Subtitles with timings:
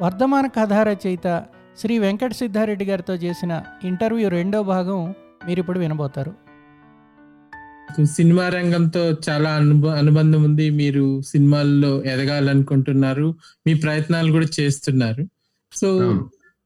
[0.00, 1.44] వర్ధమాన కథా రచయిత
[1.78, 5.14] శ్రీ వెంకట సిద్ధారెడ్డి గారితో చేసిన ఇంటర్వ్యూ రెండో భాగం
[5.46, 6.34] మీరు ఇప్పుడు వినబోతారు.
[8.04, 10.70] సినిమా రంగంతో చాలా అనుబ అనుబంధం ఉంది.
[10.70, 13.34] మీరు సినిమాల్లో ఎదగాలనుకుంటున్నారు.
[13.66, 15.26] మీ ప్రయత్నాలు కూడా చేస్తున్నారు.
[15.72, 16.20] సో.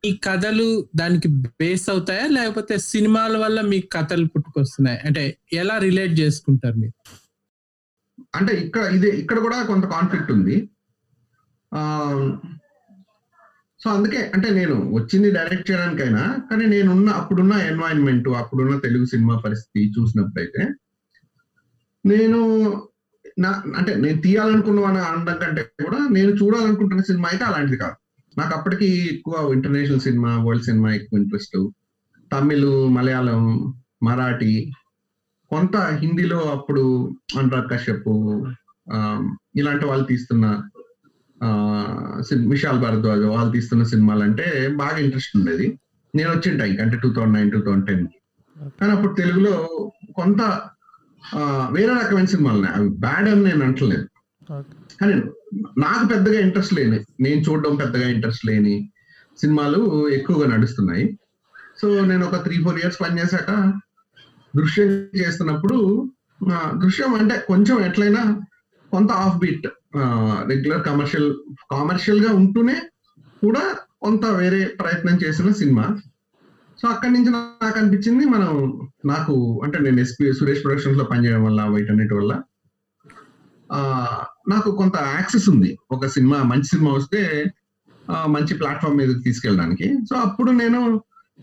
[0.05, 2.27] ఈ కథలు దానికి బేస్ అవుతాయా?
[2.27, 4.99] లేకపోతే సినిమాల వల్ల మీ కథలు పుట్టుకొస్తున్నాయి?
[5.05, 7.11] అంటే ఎలా రిలేట్ చేసుకుంటారు మీరు?
[8.35, 10.69] అంటే ఇక్కడ ఇదే ఇక్కడ కూడా కొంత కాన్ఫ్లిక్ట్ ఉంది.
[11.75, 12.13] ఆ
[13.87, 19.93] సో అందుకే అంటే నేను వచ్చింది డైరెక్ట్ చేయడానికైనా కానీ నేనున్న అప్పుడున్న ఎన్వైరన్మెంట్ అప్పుడున్న తెలుగు సినిమా పరిస్థితి
[20.01, 20.63] చూసినప్పుడైతే
[22.07, 22.41] నేను
[23.39, 27.95] నా అంటే నేను తీయాలనుకున్న అనడం కంటే కూడా నేను చూడాలనుకుంటున్న సినిమా అయితే అలాంటిది కాదు.
[28.39, 31.57] నాకు అప్పటికి ఎక్కువ ఇంటర్నేషనల్ సినిమా వరల్డ్ సినిమా ఎక్కువ ఇంట్రెస్ట్
[32.33, 34.71] తమిళ్ మలయాళం మరాఠీ
[35.51, 38.09] కొంత హిందీలో అప్పుడు అనురాగ్ కశ్యప్
[39.57, 40.63] ఇలాంటి వాళ్ళు తీస్తున్న
[42.53, 44.47] విశాల్ భరద్వాజ్ వాళ్ళు తీస్తున్న సినిమాలు అంటే
[44.83, 45.67] బాగా ఇంట్రెస్ట్ ఉండేది.
[46.15, 48.07] నేను వచ్చిన టైంకి అంటే two thousand nine two thousand ten.
[48.81, 49.55] కానీ అప్పుడు తెలుగులో
[50.19, 50.41] కొంత
[51.77, 54.07] వేరే రకమైన సినిమాలు ఉన్నాయి అవి బ్యాడ్ అని నేను అంటలేదు.
[55.01, 55.15] కానీ
[55.85, 58.75] నాకు పెద్దగా ఇంట్రెస్ట్ లేని నేను చూడడం పెద్దగా ఇంట్రెస్ట్ లేని
[59.41, 59.81] సినిమాలు
[60.19, 61.07] ఎక్కువగా నడుస్తున్నాయి.
[61.81, 63.51] సో నేను ఒక త్రీ ఫోర్ ఇయర్స్ పనిచేశాక
[64.55, 64.91] దృశ్యం
[65.23, 65.79] చేస్తున్నప్పుడు
[66.83, 68.23] దృశ్యం అంటే కొంచెం ఎట్లయినా
[68.93, 69.69] కొంత ఆఫ్ బీట్.
[70.51, 71.29] రెగ్యులర్ కమర్షియల్
[71.73, 72.77] కమర్షియల్గా ఉంటూనే
[73.43, 73.63] కూడా
[74.03, 75.87] కొంత వేరే ప్రయత్నం చేసిన సినిమా.
[76.81, 78.51] సో అక్కడి నుంచి నాకు అనిపించింది మనం
[79.13, 82.33] నాకు అంటే నేను ఎస్పీ సురేష్ ప్రొడక్షన్స్లో పనిచేయడం వల్ల వీటన్నిటి వల్ల
[84.53, 85.71] నాకు కొంత యాక్సెస్ ఉంది.
[85.91, 87.21] ఒక సినిమా మంచి సినిమా వస్తే
[88.35, 89.87] మంచి ప్లాట్ఫామ్ మీదకి తీసుకెళ్ళడానికి.
[90.09, 90.81] సో అప్పుడు నేను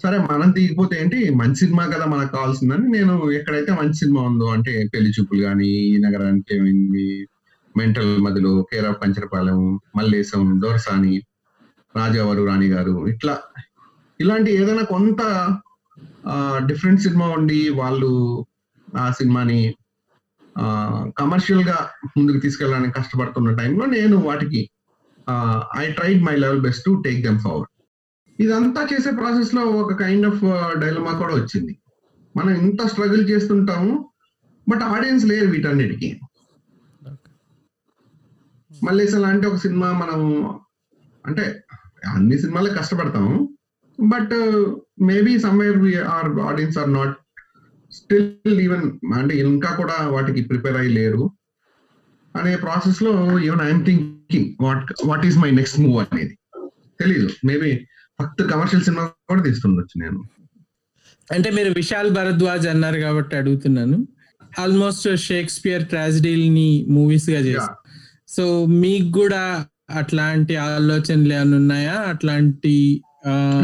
[0.03, 1.17] సరే మనం తీయకపోతే ఏంటి?
[1.41, 5.97] మంచి సినిమా కదా మనకు కావాల్సిందని నేను ఎక్కడైతే మంచి సినిమా ఉందో అంటే పెళ్ళి చూపులు కానీ ఈ
[6.05, 7.07] నగరానికి ఏమైంది
[7.77, 11.21] మెంటల్ మధ్యలో కేర్ పంచరపాలెం మల్లేశం దోరసాని
[11.95, 13.38] రాజావారు రాణి గారు ఇట్లా
[14.19, 15.21] ఇలాంటి ఏదైనా కొంత
[16.67, 18.11] డిఫరెంట్ సినిమా ఉండి వాళ్ళు
[18.95, 19.75] ఆ సినిమాని
[21.20, 24.69] కమర్షియల్గా ముందుకు తీసుకెళ్ళడానికి కష్టపడుతున్న టైంలో నేను వాటికి
[25.77, 27.69] I tried my level best to take them forward
[28.39, 30.42] ఇదంతా చేసే ప్రాసెస్లో ఒక కైండ్ ఆఫ్
[30.80, 31.77] డైలమా కూడా వచ్చింది.
[32.36, 34.09] మనం ఇంత స్ట్రగుల్ చేస్తుంటాము
[34.69, 36.19] బట్ ఆడియన్స్ లేరు వీటన్నిటికీ.
[38.83, 40.49] మళ్ళీ లాంటి ఒక సినిమా మనం
[41.26, 41.64] అంటే
[42.14, 43.58] అన్ని సినిమాలే కష్టపడతాము
[43.99, 47.17] but maybe somewhere our audience are not
[47.92, 51.32] still even అంటే ఇంకా కూడా వాటికి ప్రిపేర్ అయ్యి లేరు.
[52.36, 56.38] అనే ప్రాసెస్లో even I'm thinking what what is my next move అనేది.
[56.99, 57.30] తెలీదు.
[57.45, 57.76] మేబీ
[58.22, 60.23] ఫస్ట్ కమర్షియల్ సినిమా కూడా తీస్తుండొచ్చు నేను.
[61.32, 64.08] అంటే మీరు విశాల్ భరద్వాజ్ అన్నారు కాబట్టి అడుగుతున్నాను.
[64.60, 67.83] ఆల్మోస్ట్ షేక్స్పియర్ ట్రాజిడీని మూవీస్గా చేస్తారు.
[68.36, 69.44] సో మీకు కూడా
[69.89, 71.95] అట్లాంటి ఆలోచనలు ఏమైనా ఉన్నాయా?
[72.11, 72.76] అట్లాంటి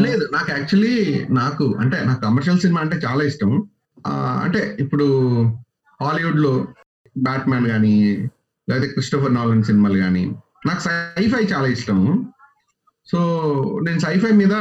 [0.02, 0.96] లేదు నాకు యాక్చువల్లీ
[1.30, 3.50] నాకు అంటే నాకు కమర్షియల్ సినిమా అంటే చాలా ఇష్టం.
[4.44, 5.06] అంటే ఇప్పుడు
[6.00, 6.52] హాలీవుడ్లో
[7.16, 7.94] బ్యాట్మ్యాన్ కానీ
[8.68, 10.24] లేకపోతే క్రిస్టోఫర్ నాలన్ సినిమాలు కానీ
[10.66, 11.98] నాకు సైఫై చాలా ఇష్టం.
[13.06, 13.20] సో
[13.86, 14.54] నేను సైఫై మీద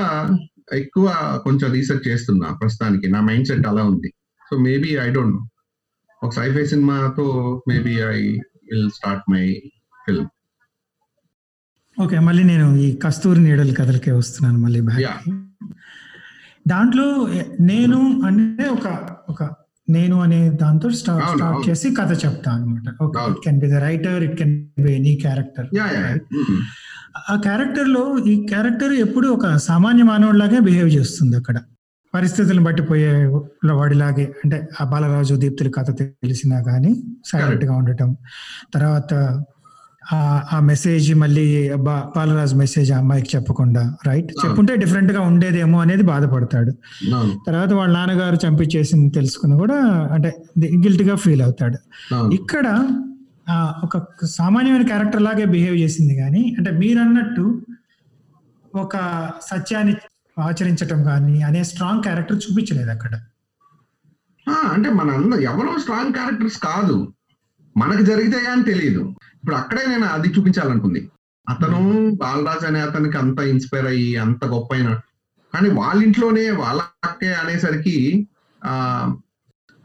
[0.74, 1.08] ఎక్కువ
[1.44, 3.08] కొంచెం రీసెర్చ్ చేస్తున్నా ప్రస్తుతానికి.
[3.12, 4.10] నా మైండ్ సెట్ అలా ఉంది.
[4.48, 5.44] So maybe I don't know
[6.24, 7.26] ఒక సైఫై సినిమాతో
[7.68, 8.22] maybe I
[8.70, 9.46] will start my
[10.10, 10.30] film
[11.98, 15.24] okay మళ్ళీ నేను ఈ కస్తూరి నీడల కథలకే వస్తున్నాను మళ్ళీ బ్యాక్.
[16.66, 17.08] దాంట్లో
[17.72, 17.98] నేను
[18.28, 18.88] అంటే ఒక
[19.30, 19.42] ఒక
[19.88, 21.62] నేను అనే దాంతో స్టార్ట్ స్టార్ట్.
[21.68, 23.22] చేసి కథ చెప్తా అనమాట okay.
[23.32, 24.54] It can be the writer it can
[24.86, 25.68] be any character
[27.30, 31.58] ఆ క్యారెక్టర్లో ఈ క్యారెక్టర్ ఎప్పుడు ఒక సామాన్య మానవుడిలాగే బిహేవ్ చేస్తుంది అక్కడ.
[32.14, 33.10] పరిస్థితులను బట్టి పోయే
[33.80, 36.92] వాడిలాగే అంటే ఆ బాలరాజు దీప్తుల కథ తెలిసినా కానీ
[37.26, 38.10] సైలెంట్గా ఉండటం.
[38.74, 39.12] తర్వాత
[40.14, 41.44] ఆ- మెసేజ్ మళ్ళీ
[41.76, 46.72] బాలరాజు మెసేజ్ ఆ అమ్మాయికి చెప్పకుండా రైట్ చెప్పుంటే డిఫరెంట్గా ఉండేదేమో అనేది బాధపడతాడు.
[47.48, 49.76] తర్వాత వాళ్ళ నాన్నగారు చంపించేసింది తెలుసుకుని కూడా
[50.12, 50.30] అంటే
[50.66, 51.78] గిల్ట్గా ఫీల్ అవుతాడు.
[52.34, 52.66] ఇక్కడ
[53.84, 57.62] ఒక సామాన్యమైన క్యారెక్టర్ లాగే బిహేవ్ చేసింది కానీ అంటే మీరు అన్నట్టు
[58.76, 58.96] ఒక
[59.42, 59.96] సత్యాన్ని
[60.40, 63.14] ఆచరించటం కానీ అనే స్ట్రాంగ్ క్యారెక్టర్ చూపించలేదు అక్కడ.
[64.72, 65.10] అంటే మన
[65.42, 67.14] ఎవరో స్ట్రాంగ్ క్యారెక్టర్స్ కాదు.
[67.78, 69.04] మనకు జరిగితే కానీ తెలియదు
[69.44, 71.02] ఇప్పుడు అక్కడే నేను అది చూపించాలనుకుంది.
[71.48, 71.80] అతను
[72.16, 74.90] బాలరాజ్ అనే అతనికి అంత ఇన్స్పైర్ అయ్యి అంత గొప్ప అయిన
[75.54, 78.28] కానీ వాళ్ళ ఇంట్లోనే వాళ్ళ అక్కే అనేసరికి
[78.62, 78.72] ఆ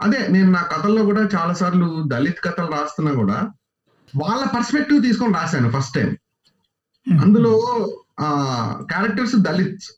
[0.00, 3.38] అదే నేను నా కథల్లో కూడా చాలా సార్లు దళిత్ కథలు రాస్తున్నా కూడా
[4.14, 6.10] వాళ్ళ పర్స్పెక్టివ్ తీసుకొని రాశాను ఫస్ట్ టైం
[7.06, 7.52] అందులో
[8.20, 8.28] ఆ
[8.82, 9.88] క్యారెక్టర్స్ దళిత్స్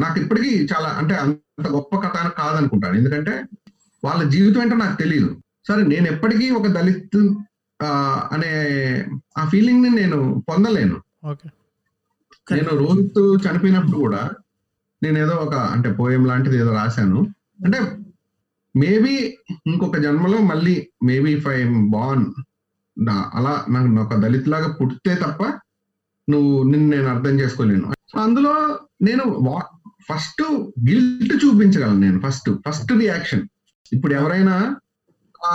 [0.00, 2.94] నాకు ఇప్పటికీ చాలా అంటే అంత గొప్ప కథ కాదనుకుంటాను.
[2.94, 3.34] ఎందుకంటే
[4.04, 5.30] వాళ్ళ జీవితం ఏంటో నాకు తెలియదు
[5.68, 7.18] సరే నేను ఎప్పటికీ ఒక దళిత్
[8.32, 8.50] అనే
[9.36, 10.18] ఆ ఫీలింగ్ని నేను
[10.48, 10.96] పొందలేను.
[12.50, 14.22] నేను రోహిత్ చనిపోయినప్పుడు కూడా
[15.02, 17.20] నేను ఏదో ఒక అంటే పోయం లాంటిది ఏదో రాశాను.
[17.64, 17.78] అంటే
[18.74, 19.14] మేబీ
[19.66, 21.58] ఇంకొక జన్మలో మళ్ళీ మేబీ ఇఫ్ ఐ
[21.90, 22.24] బాన్
[23.34, 25.40] అలా నాకు ఒక దళిత్ లాగా పుట్టితే తప్ప
[26.28, 27.86] నువ్వు నిన్ను నేను అర్థం చేసుకోలేను.
[28.16, 28.54] అందులో
[29.02, 29.24] నేను
[30.08, 30.42] ఫస్ట్
[30.88, 33.44] గిల్ట్ చూపించగలను నేను ఫస్ట్ ఫస్ట్ రియాక్షన్
[33.92, 34.54] ఇప్పుడు ఎవరైనా
[35.40, 35.52] ఆ,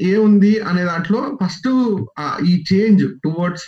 [0.00, 1.68] ఏముంది అనే దాంట్లో ఫస్ట్
[2.46, 3.64] ఈ చేంజ్ టువర్డ్స్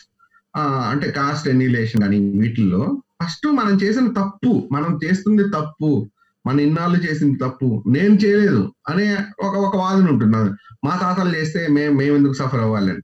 [0.58, 6.11] అంటే కాస్ట్ ఎన్యులేషన్ కానీ వీటిల్లో ఫస్ట్ మనం చేసిన తప్పు మనం చేస్తుంది తప్పు
[6.46, 10.50] మన ఇన్నాళ్ళు చేసింది తప్పు నేను చేయలేదు అనే ఒక ఒక వాదన ఉంటుంది.
[10.84, 13.02] మా తాతలు చేస్తే మేము మేము ఎందుకు సఫర్ అవ్వాలని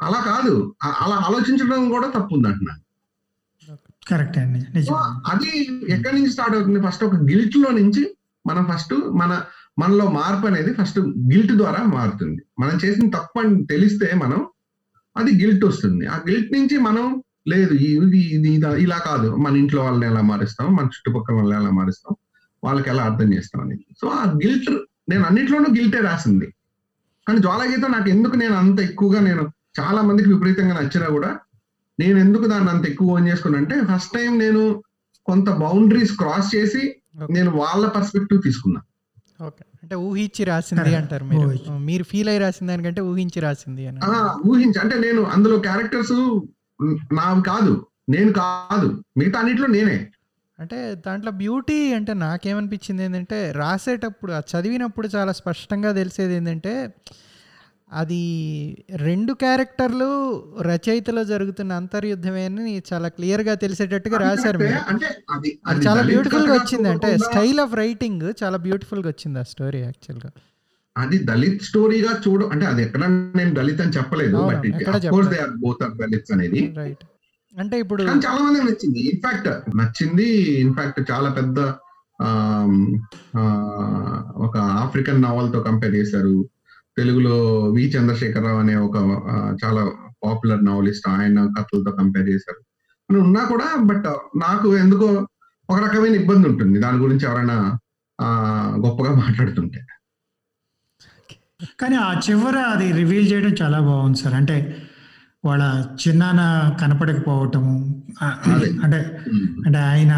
[0.00, 0.74] అలా కాదు.
[0.84, 2.80] అలా ఆలోచించడం కూడా తప్పు ఉంది అంటున్నాను.
[4.08, 4.60] కరెక్ట్ అండి.
[5.26, 5.50] అది
[5.88, 6.80] ఎక్కడి నుంచి స్టార్ట్ అవుతుంది?
[6.86, 8.16] ఫస్ట్ ఒక గిల్ట్లో నుంచి
[8.46, 9.42] మనం ఫస్ట్ మన
[9.78, 12.42] మనలో మార్పు అనేది ఫస్ట్ గిల్ట్ ద్వారా మారుతుంది.
[12.58, 14.46] మనం చేసిన తప్పు అని తెలిస్తే మనం
[15.16, 16.06] అది గిల్ట్ వస్తుంది.
[16.06, 19.36] ఆ గిల్ట్ నుంచి మనం లేదు ఇది ఇది ఇలా కాదు.
[19.36, 20.74] మన ఇంట్లో వాళ్ళని ఎలా మారుస్తాం?
[20.76, 22.16] మన చుట్టుపక్కల వాళ్ళని ఎలా మారుస్తాం?
[22.64, 23.86] వాళ్ళకి ఎలా అర్థం చేస్తాం అనేది.
[24.00, 24.70] సో ఆ గిల్ట్
[25.08, 26.54] నేను అన్నిట్లోనూ గిల్టే రాసింది.
[27.28, 31.38] కానీ జ్వాలగీత నాకు ఎందుకు నేను అంత ఎక్కువగా నేను చాలా మందికి విపరీతంగా నచ్చినా కూడా
[32.00, 34.82] నేను ఎందుకు దాన్ని అంత ఎక్కువ ఓన్ చేసుకున్నా అంటే ఫస్ట్ టైం నేను
[35.26, 36.96] కొంత బౌండరీస్ క్రాస్ చేసి
[37.30, 38.80] నేను వాళ్ళ పర్స్పెక్టివ్ తీసుకున్నా.
[39.42, 39.64] ఓకే.
[39.82, 40.94] అంటే ఊహించి రాసింది.
[40.94, 41.72] అంటారు మీరు.
[41.78, 44.00] మీరు ఫీల్ అయి రాసిన దానికంటే ఊహించి రాసింది అని.
[44.48, 44.78] ఊహించి.
[44.80, 46.40] అంటే నేను అందులో క్యారెక్టర్స్
[47.12, 47.86] నావి కాదు.
[48.08, 49.04] నేను కాదు.
[49.16, 50.08] మిగతా అన్నిట్లో నేనే.
[50.58, 56.94] అంటే దాంట్లో బ్యూటీ అంటే నాకేమనిపించింది ఏంటంటే రాసేటప్పుడు ఆ చదివినప్పుడు చాలా స్పష్టంగా తెలిసేది ఏంటంటే
[57.92, 58.22] అది
[58.96, 60.08] రెండు క్యారెక్టర్లు
[60.62, 64.80] రచయితలో జరుగుతున్న అంతర్యుద్ధమే అని చాలా క్లియర్గా తెలిసేటట్టుగా రాశారు మీరు.
[65.30, 65.50] అది
[65.86, 70.30] చాలా దళిత్ బ్యూటిఫుల్గా వచ్చింది అంటే స్టైల్ ఆఫ్ రైటింగ్ చాలా బ్యూటిఫుల్గా వచ్చింది ఆ స్టోరీ యాక్చువల్గా.
[70.96, 73.02] అది దళిత్ స్టోరీగా చూడు అంటే అది ఎక్కడ
[73.36, 74.64] నేను దళిత్ అని చెప్పలేదు but
[75.10, 75.30] course.
[75.30, 76.74] They are both are Dalits అనేది.
[76.76, 77.04] రైట్
[77.58, 79.00] అంటే ఇప్పుడు చాలా మందికి నచ్చింది.
[79.08, 80.28] ఇన్ఫాక్ట్ నచ్చింది
[80.60, 81.58] ఇన్ఫాక్ట్ చాలా పెద్ద
[84.46, 86.36] ఒక ఆఫ్రికన్ నావల్తో కంపేర్ చేశారు.
[87.00, 87.36] తెలుగులో
[87.70, 88.96] వి చంద్రశేఖరరావు అనే ఒక
[89.64, 89.82] చాలా
[90.24, 92.60] పాపులర్ నావలిస్ట్ ఆయన కథలతో కంపేర్ చేశారు.
[93.10, 94.04] అని ఉన్నా కూడా బట్
[94.38, 95.08] నాకు ఎందుకో
[95.70, 96.78] ఒక రకమైన ఇబ్బంది ఉంటుంది.
[96.80, 97.56] దాని గురించి ఎవరైనా
[98.18, 98.28] ఆ,
[98.86, 99.80] గొప్పగా మాట్లాడుతుంటే.
[101.80, 104.34] కానీ ఆ చివర అది రివీల్ చేయడం చాలా బాగుంది సార్.
[104.34, 104.56] అంటే
[105.44, 105.64] వాళ్ళ
[106.00, 106.42] చిన్నాన్న
[106.80, 107.74] కనపడకపోవటము.
[108.84, 109.00] అంటే
[109.66, 110.14] అంటే ఆయన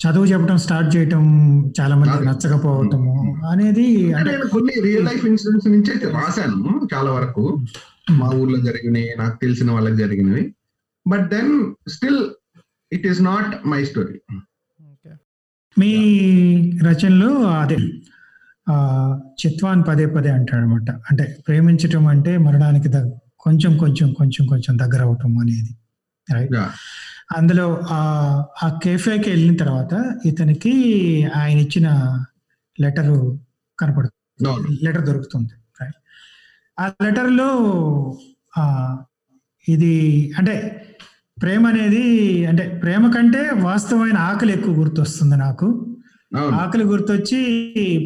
[0.00, 1.22] చదువు చెప్పడం స్టార్ట్ చేయటం
[1.78, 2.26] చాలా మందికి అదే.
[2.28, 3.12] నచ్చకపోవటము
[3.48, 3.84] అనేది
[4.20, 6.58] నేను కొన్ని రియల్ లైఫ్ ఇన్సిడెంట్స్ నుంచి అయితే రాశాను
[6.92, 7.44] చాలా వరకు.
[8.12, 10.42] మా ఊర్లో జరిగినవి నాకు తెలిసిన వాళ్ళకి జరిగినవి.
[11.06, 11.52] But then
[11.88, 12.20] still
[12.92, 14.16] it is not my story
[14.86, 15.12] okay.
[15.76, 15.90] మీ
[16.86, 17.78] రచనలో అదే
[18.66, 18.76] ఆ
[19.40, 22.88] చిత్వాన్ పదే పదే అంటాడు అనమాట అంటే ప్రేమించటం అంటే మరణానికి
[23.44, 25.72] కొంచెం కొంచెం కొంచెం కొంచెం దగ్గర అవటం అనేది
[26.28, 26.54] రైట్.
[27.36, 28.00] అందులో ఆ
[28.62, 30.72] ఆ కేఫేకి వెళ్ళిన తర్వాత ఇతనికి
[31.36, 32.16] ఆయన ఇచ్చిన
[32.80, 33.36] లెటర్
[33.78, 35.52] కనపడుతుంది లెటర్ దొరుకుతుంది
[36.80, 37.48] ఆ లెటర్లో
[38.58, 38.96] ఆ
[39.68, 40.82] ఇది అంటే
[41.42, 45.96] ప్రేమ అనేది అంటే ప్రేమ కంటే వాస్తవమైన ఆకలి ఎక్కువ గుర్తొస్తుంది నాకు.
[46.36, 47.40] ఆకలి గుర్తొచ్చి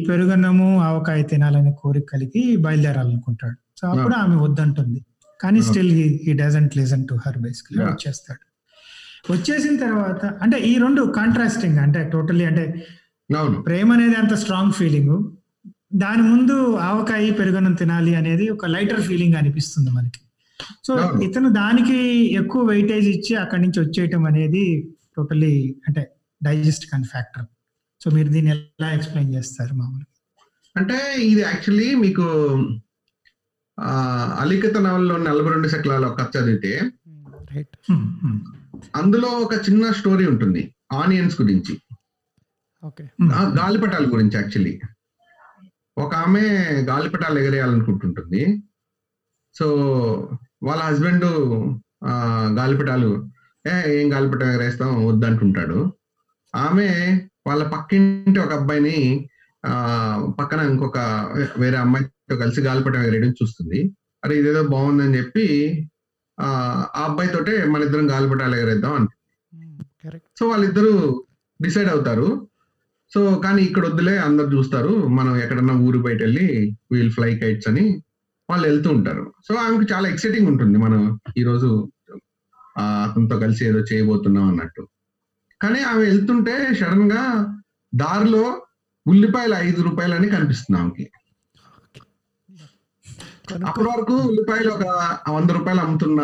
[0.09, 3.79] పెరుగన్నము ఆవకాయ తినాలనే కోరిక కలిగి బయలుదేరాలనుకుంటాడు.
[3.81, 5.05] సో అప్పుడు ఆమె వద్దంటుంది.
[5.39, 5.61] కానీ.
[5.61, 7.91] Still he doesn't listen to her basically Yeah.
[7.91, 8.50] వచ్చేస్తాడు.
[9.25, 12.63] వచ్చేసిన తర్వాత అంటే ఈ రెండు కాంట్రాస్టింగ్ అంటే టోటల్లీ అంటే
[13.65, 15.13] ప్రేమ అనేది అంత స్ట్రాంగ్ ఫీలింగ్
[16.01, 16.55] దాని ముందు
[16.87, 20.19] ఆవకాయ పెరుగన్నం తినాలి అనేది ఒక లైటర్ ఫీలింగ్ అనిపిస్తుంది మనకి.
[20.85, 20.91] సో.
[21.25, 21.97] ఇతను దానికి
[22.41, 24.63] ఎక్కువ వెయిటేజ్ ఇచ్చి అక్కడి నుంచి వచ్చేయటం అనేది
[25.15, 25.53] టోటలీ
[25.87, 26.01] అంటే
[26.41, 27.45] డైజెస్ట్ కాని ఫ్యాక్టర్
[28.01, 30.05] సో మీరు దీన్ని ఎలా ఎక్స్ప్లెయిన్ చేస్తారు మామూలు
[30.75, 32.25] అంటే ఇది యాక్చువల్లీ మీకు
[34.41, 36.71] అలిఖిత నవల్లో నలభై రెండు శకలాలు ఒక కథ చదివితే
[37.51, 37.75] రైట్
[38.95, 41.79] అందులో ఒక చిన్న స్టోరీ ఉంటుంది ఆనియన్స్ గురించి.
[43.33, 44.79] గాలిపటాల గురించి యాక్చువల్లీ.
[45.97, 46.41] ఒక ఆమె
[46.89, 48.63] గాలిపటాలు ఎగరేయాలనుకుంటుంటుంది.
[49.53, 49.67] సో
[50.63, 51.25] వాళ్ళ హస్బెండ్
[52.59, 53.29] గాలిపటాలు
[53.67, 55.93] ఏ ఏం గాలిపటం ఎగరేస్తాం వద్దంటుంటాడు.
[56.55, 56.87] ఆమె
[57.47, 59.29] వాళ్ళ పక్కింటి ఒక అబ్బాయిని
[59.65, 60.97] ఆ పక్కన ఇంకొక
[61.57, 63.91] వేరే అమ్మాయితో కలిసి గాలిపటం ఎగరేయడం చూస్తుంది.
[64.25, 65.45] అరే ఇదేదో బాగుందని చెప్పి
[66.41, 66.47] ఆ
[66.95, 69.09] ఆ అబ్బాయితోటే మన ఇద్దరం గాలిపటాలు ఎగరేద్దాం అంట
[70.03, 70.39] కరెక్ట్.
[70.39, 70.93] సో వాళ్ళిద్దరూ
[71.61, 72.47] డిసైడ్ అవుతారు.
[73.13, 76.45] సో కానీ ఇక్కడ వద్దులే అందరు చూస్తారు మనం ఎక్కడన్నా ఊరు బయట వెళ్ళి
[76.91, 78.03] వీల్ ఫ్లై కైట్స్ అని
[78.49, 79.33] వాళ్ళు వెళ్తూ ఉంటారు.
[79.47, 81.91] సో ఆమెకు చాలా ఎక్సైటింగ్ ఉంటుంది మనం ఈ రోజు
[82.77, 84.83] ఆ, అతనితో కలిసి ఏదో చేయబోతున్నాం అన్నట్టు.
[85.61, 87.23] కానీ ఆమె వెళ్తుంటే సడన్గా
[87.93, 88.43] దారిలో
[89.07, 91.05] ఉల్లిపాయలు ఐదు రూపాయలు అని కనిపిస్తుంది ఆమెకి.
[93.69, 94.85] అప్పటి వరకు ఉల్లిపాయలు ఒక
[95.35, 96.21] వంద రూపాయలు అమ్ముతున్న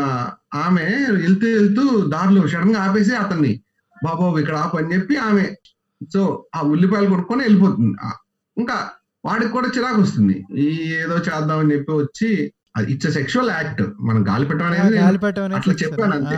[0.66, 0.86] ఆమె
[1.24, 3.54] వెళ్తూ వెళ్తూ దారిలో సడన్గా ఆపేసి అతన్ని
[3.96, 5.46] బాబు ఇక్కడ ఆపు అని చెప్పి ఆమె
[6.14, 6.22] సో
[6.56, 7.96] ఆ ఉల్లిపాయలు కొనుక్కొని వెళ్ళిపోతుంది.
[8.58, 8.76] ఇంకా
[9.24, 10.36] వాడికి కూడా చిరాకు వస్తుంది.
[10.66, 10.68] ఈ
[11.04, 12.30] ఏదో చేద్దాం అని చెప్పి వచ్చి
[12.94, 14.98] ఇట్స్ సెక్షువల్ యాక్ట్ మనం గాలి పెట్టడం అనేది
[15.60, 16.14] అట్లా చెప్పాను.
[16.20, 16.36] అంతే.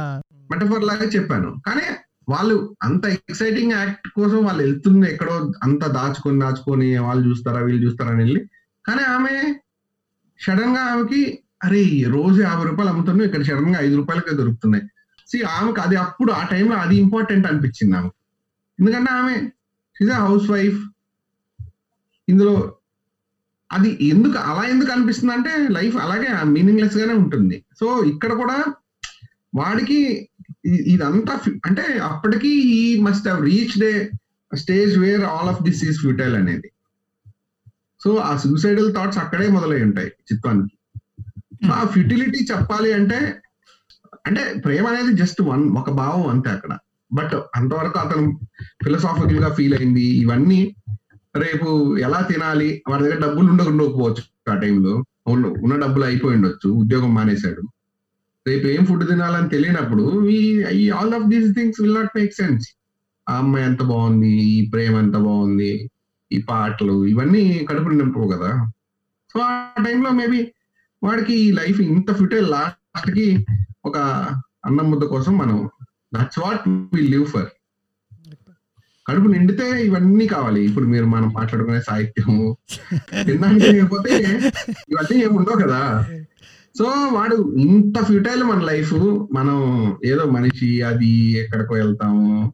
[0.52, 1.50] మెటఫర్ లాగా చెప్పాను.
[1.68, 1.88] కానీ
[2.34, 2.56] వాళ్ళు
[2.88, 5.36] అంత ఎక్సైటింగ్ యాక్ట్ కోసం వాళ్ళు వెళ్తుంది ఎక్కడో
[5.68, 8.42] అంత దాచుకొని దాచుకొని వాళ్ళు చూస్తారా వీళ్ళు చూస్తారా అని వెళ్ళి
[8.86, 9.34] కానీ ఆమె
[10.40, 14.84] సడన్గా ఆమెకి అరే రోజు యాభై రూపాయలు అమ్ముతున్నావు ఇక్కడ సడన్గా ఐదు రూపాయలకే దొరుకుతున్నాయి.
[15.28, 18.10] సి ఆమెకు అది అప్పుడు ఆ టైంలో అది ఇంపార్టెంట్ అనిపించింది ఆమె
[18.80, 19.50] ఎందుకంటే ఆమె
[20.02, 20.86] ఇస్ హౌస్ వైఫ్
[22.30, 22.76] ఇందులో
[23.72, 27.64] అది ఎందుకు అలా ఎందుకు అనిపిస్తుంది అంటే లైఫ్ అలాగే మీనింగ్లెస్ గానే ఉంటుంది.
[27.80, 28.66] సో ఇక్కడ కూడా
[29.56, 30.30] వాడికి
[30.66, 34.12] ఇదంతా ఫి- అంటే అప్పటికి ఈ must have reach the
[34.56, 36.72] stage where all of this is futile అనేది.
[38.04, 40.76] సో ఆ సూసైడల్ థాట్స్ అక్కడే మొదలై ఉంటాయి చిత్వానికి.
[41.74, 43.36] ఆ ఫ్యూటిలిటీ చెప్పాలి అంటే
[44.28, 46.78] అంటే ప్రేమ అనేది జస్ట్ వన్ ఒక భావం అంతే అక్కడ.
[47.14, 48.40] బట్ అంతవరకు అతను
[48.84, 50.02] ఫిలసాఫికల్గా ఫీల్ అయింది.
[50.02, 50.76] ఇవన్నీ
[51.38, 52.84] రేపు ఎలా తినాలి?
[52.90, 56.70] వాడి దగ్గర డబ్బులు ఉండకపోవచ్చు ఆ టైంలో ఉన్న ఉన్న డబ్బులు అయిపోయి ఉండొచ్చు.
[56.70, 57.62] ఉద్యోగం మానేశాడు.
[58.48, 60.28] రేపు ఏం ఫుడ్ తినాలని తెలియనప్పుడు
[60.70, 62.68] ఈ all of these things will not make sense
[63.30, 64.28] ఆ అమ్మాయి ఎంత బాగుంది?
[64.28, 65.90] ఈ ప్రేమ ఎంత బాగుంది?
[66.32, 68.72] ఈ పాటలు ఇవన్నీ కడుపు నింపవు కదా.
[69.34, 70.40] సో ఆ టైంలో మేబీ
[71.04, 73.46] వాడికి ఈ లైఫ్ ఇంత ఫిట్ లాస్ట్కి
[73.86, 73.98] ఒక
[74.66, 75.70] అన్నం ముద్ద కోసం మనం
[76.14, 77.50] that's what we live for
[79.08, 80.62] కడుపు నిండితే ఇవన్నీ కావాలి.
[80.66, 82.58] ఇప్పుడు మీరు మనం మాట్లాడుకునే సాహిత్యము
[83.26, 84.12] తినడానికి లేకపోతే
[84.90, 85.80] ఇవన్నీ ఏమి ఉండవు కదా.
[86.78, 88.94] సో వాడు ఇంత ఫ్యూటైల్ మన లైఫ్.
[89.34, 89.58] మనం
[90.06, 92.54] ఏదో మనిషి అది ఎక్కడికో వెళ్తాము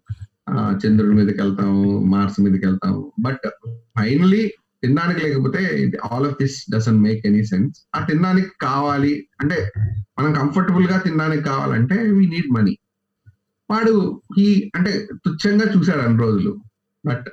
[0.83, 3.45] చంద్రుడి మీదకి వెళ్తాము మార్స్ మీదకి వెళ్తాము బట్
[3.97, 4.43] ఫైనలీ
[4.83, 5.61] తినడానికి లేకపోతే
[6.11, 9.71] all of this doesn't make any sense ఆ తినడానికి కావాలి అంటే
[10.19, 12.77] మనం కంఫర్టబుల్గా తినడానికి కావాలంటే వీ నీడ్ మనీ
[13.69, 13.93] వాడు
[14.37, 16.51] ఈ అంటే తుచ్చంగా చూశాడు అన్ని రోజులు.
[17.05, 17.27] బట్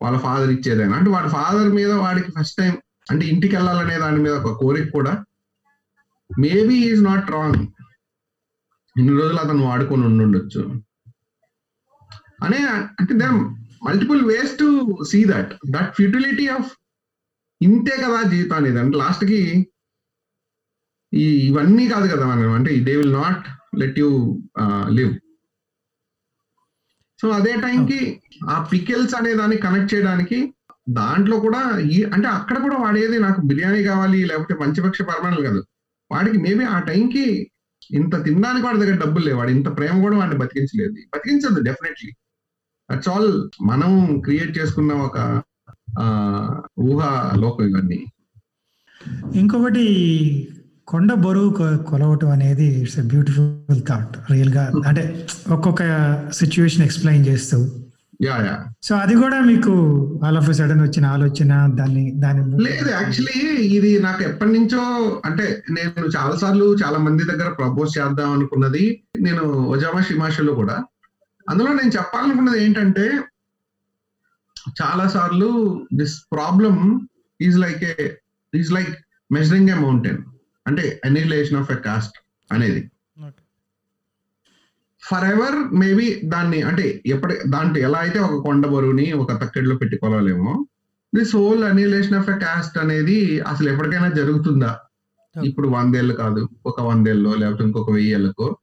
[0.00, 0.96] వాళ్ళ ఫాదర్ ఇచ్చేదైనా?
[0.96, 2.74] అంటే వాడి ఫాదర్ మీద వాడికి ఫస్ట్ టైం
[3.10, 5.24] అంటే ఇంటికి వెళ్ళాలనే దాని మీద ఒక కోరిక కూడా
[6.38, 7.60] మేబీ ఈజ్ నాట్ రాంగ్
[8.96, 10.62] ఇన్ని రోజులు అతను వాడుకొని ఉండుండొచ్చు.
[12.44, 12.60] అనే
[13.00, 13.38] అంటే then
[13.86, 14.68] multiple ways to
[15.10, 16.70] see that that futility of
[17.60, 19.40] ఇంతే కదా జీవితం అనేది అంటే లాస్ట్కి
[21.12, 22.52] ఈ ఇవన్నీ కాదు కదా మనం.
[22.52, 23.44] అంటే they will not
[23.82, 24.10] let you
[24.90, 25.12] live
[27.20, 28.00] so అదే టైంకి
[28.48, 30.38] ఆ పికెల్స్ అనే దాన్ని కనెక్ట్ చేయడానికి
[30.90, 31.60] దాంట్లో కూడా
[31.94, 35.60] ఈ అంటే అక్కడ కూడా వాడేది నాకు బిర్యానీ కావాలి లేకపోతే పంచపక్ష పరమాణాలు కాదు.
[36.10, 37.24] వాడికి మేబీ ఆ టైంకి
[37.90, 39.38] ఇంత తినడానికి వాడి దగ్గర డబ్బులు లేవు.
[39.38, 40.94] వాడు ఇంత ప్రేమ కూడా వాడిని బతికించలేదు.
[41.14, 42.10] బతికించదు డెఫినెట్లీ
[42.90, 43.30] దట్స్ ఆల్
[43.62, 43.90] మనం
[44.26, 45.18] క్రియేట్ చేసుకున్న ఒక
[46.90, 47.10] ఊహా
[47.42, 48.00] లోకం ఇవన్నీ.
[49.40, 49.84] ఇంకొకటి
[50.88, 51.50] కొండ బరువు
[51.90, 55.02] కొలవటం అనేది ఇట్స్ ఎ బ్యూటిఫుల్ థాట్ రియల్గా అంటే
[55.56, 55.82] ఒక్కొక్క
[56.40, 57.58] సిచ్యువేషన్ ఎక్స్ప్లెయిన్ చేస్తూ.
[58.24, 59.72] యా యా సో అది కూడా మీకు
[60.26, 63.38] ఆల్ ఆఫ్ సడన్ వచ్చిన ఆలోచన దాన్ని దాని లేదు యాక్చువల్లీ
[63.76, 64.82] ఇది నాకు ఎప్పటి నుంచో
[65.28, 68.84] అంటే నేను చాలా సార్లు చాలా మంది దగ్గర ప్రపోజ్ చేద్దాం అనుకున్నది
[69.20, 70.76] నేను ఒజామా షిమాషలో కూడా.
[71.48, 73.04] అందులో నేను చెప్పాలనుకున్నది ఏంటంటే
[74.82, 75.48] చాలా సార్లు
[75.94, 76.76] this problem
[77.40, 78.08] is like a
[78.54, 78.92] is like
[79.32, 80.20] measuring a mountain
[80.66, 82.16] అంటే అనిలేషన్ ఆఫ్ ఎ కాస్ట్
[82.52, 82.82] అనేది.
[85.02, 89.96] ఫర్ ఎవర్ మేబీ దాన్ని అంటే ఎప్పటి దాంట్లో ఎలా అయితే ఒక కొండ బరువుని ఒక తక్కెడలో పెట్టి
[89.98, 90.66] కొలవలేమో
[91.12, 94.72] this whole annihilation of a caste అనేది అసలు ఎప్పటికైనా జరుగుతుందా.
[95.34, 98.58] ఇప్పుడు వందేళ్ళు కాదు ఒక వందేళ్ళలో లేకపోతే ఇంకొక వెయ్యేళ్ళకో.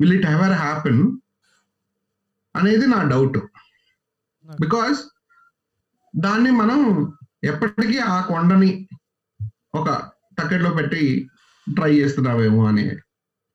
[0.00, 1.00] విల్ ఇట్ ఎవర్ హ్యాపెన్
[2.58, 3.38] అనేది నా డౌట్
[4.60, 4.98] బికాస్
[6.14, 6.80] దాన్ని మనం
[7.44, 8.70] ఎప్పటికీ ఆ కొండని
[9.74, 9.88] ఒక
[10.38, 11.02] తక్కెట్లో పెట్టి
[11.66, 12.86] ట్రై చేస్తున్నామేమో అని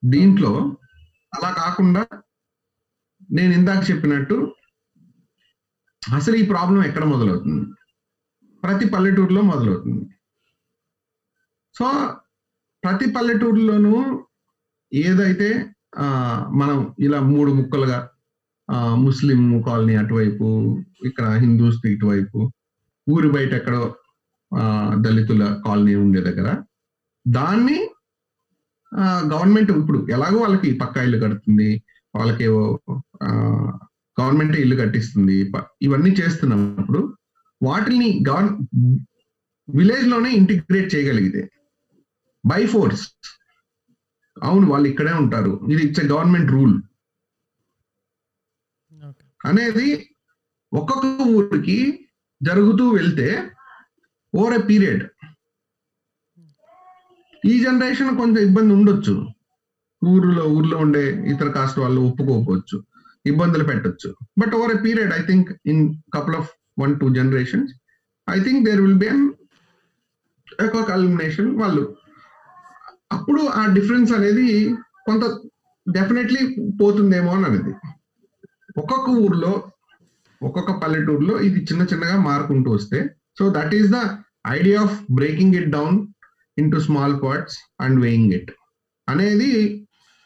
[0.03, 0.51] దీంట్లో
[1.33, 2.03] అలా కాకుండా
[3.31, 4.35] నేను ఇందాక చెప్పినట్టు
[6.15, 7.63] అసలు ఈ ప్రాబ్లం ఎక్కడ మొదలవుతుంది?
[8.63, 10.05] ప్రతి పల్లెటూరులో మొదలవుతుంది.
[11.75, 11.85] సో
[12.83, 13.95] ప్రతి పల్లెటూరులోనూ
[14.91, 15.49] ఏదైతే
[16.61, 17.99] మనం ఇలా మూడు ముక్కలుగా
[19.05, 20.45] ముస్లిం కాలనీ అటువైపు
[21.05, 22.39] ఇక్కడ హిందూస్ ఇటువైపు
[23.07, 23.83] ఊరి బయట ఎక్కడో
[25.05, 26.47] దళితుల కాలనీ ఉండే దగ్గర.
[27.25, 27.77] దాన్ని
[29.33, 31.69] గవర్నమెంట్ ఇప్పుడు ఎలాగో వాళ్ళకి పక్కా ఇల్లు కడుతుంది
[32.15, 32.47] వాళ్ళకి
[34.17, 35.37] గవర్నమెంట్ ఇల్లు కట్టిస్తుంది
[35.81, 37.01] ఇవన్నీ చేస్తున్నప్పుడు
[37.61, 38.49] వాటిని గవర్
[39.67, 41.41] విలేజ్లోనే ఇంటిగ్రేట్ చేయగలిగితే
[42.43, 43.05] బై ఫోర్స్.
[44.37, 45.53] అవును వాళ్ళు ఇక్కడే ఉంటారు.
[45.71, 46.75] ఇది ఇట్స్ గవర్నమెంట్ రూల్.
[49.45, 49.87] అనేది
[50.73, 51.05] ఒక్కొక్క
[51.37, 51.77] ఊరికి
[52.41, 53.27] జరుగుతూ వెళ్తే
[54.33, 55.03] ఓవర్ ఎ పీరియడ్
[57.51, 59.15] ఈ జనరేషన్ కొంచెం ఇబ్బంది ఉండొచ్చు.
[60.01, 62.77] ఊర్లో ఊర్లో ఉండే ఇతర కాస్ట్ వాళ్ళు ఒప్పుకోకపోవచ్చు
[63.25, 64.09] ఇబ్బందులు పెట్టొచ్చు.
[64.39, 65.81] But over a period I think in
[66.15, 66.49] couple of
[66.79, 67.71] one two generations
[68.35, 69.25] I think there will be an
[70.91, 71.83] culmination వాళ్ళు.
[73.11, 74.47] అప్పుడు ఆ డిఫరెన్స్ అనేది
[75.07, 75.23] కొంత
[75.87, 76.41] డెఫినెట్లీ
[76.81, 77.73] పోతుందేమో అని అనేది
[78.75, 79.51] ఒక్కొక్క ఊర్లో
[80.41, 82.99] ఒక్కొక్క పల్లెటూరులో ఇది చిన్న చిన్నగా మారుకుంటూ వస్తే
[83.39, 83.99] so that is the
[84.51, 85.97] idea of breaking it down
[86.57, 88.51] into small parts and weighing it
[89.07, 89.51] అనేది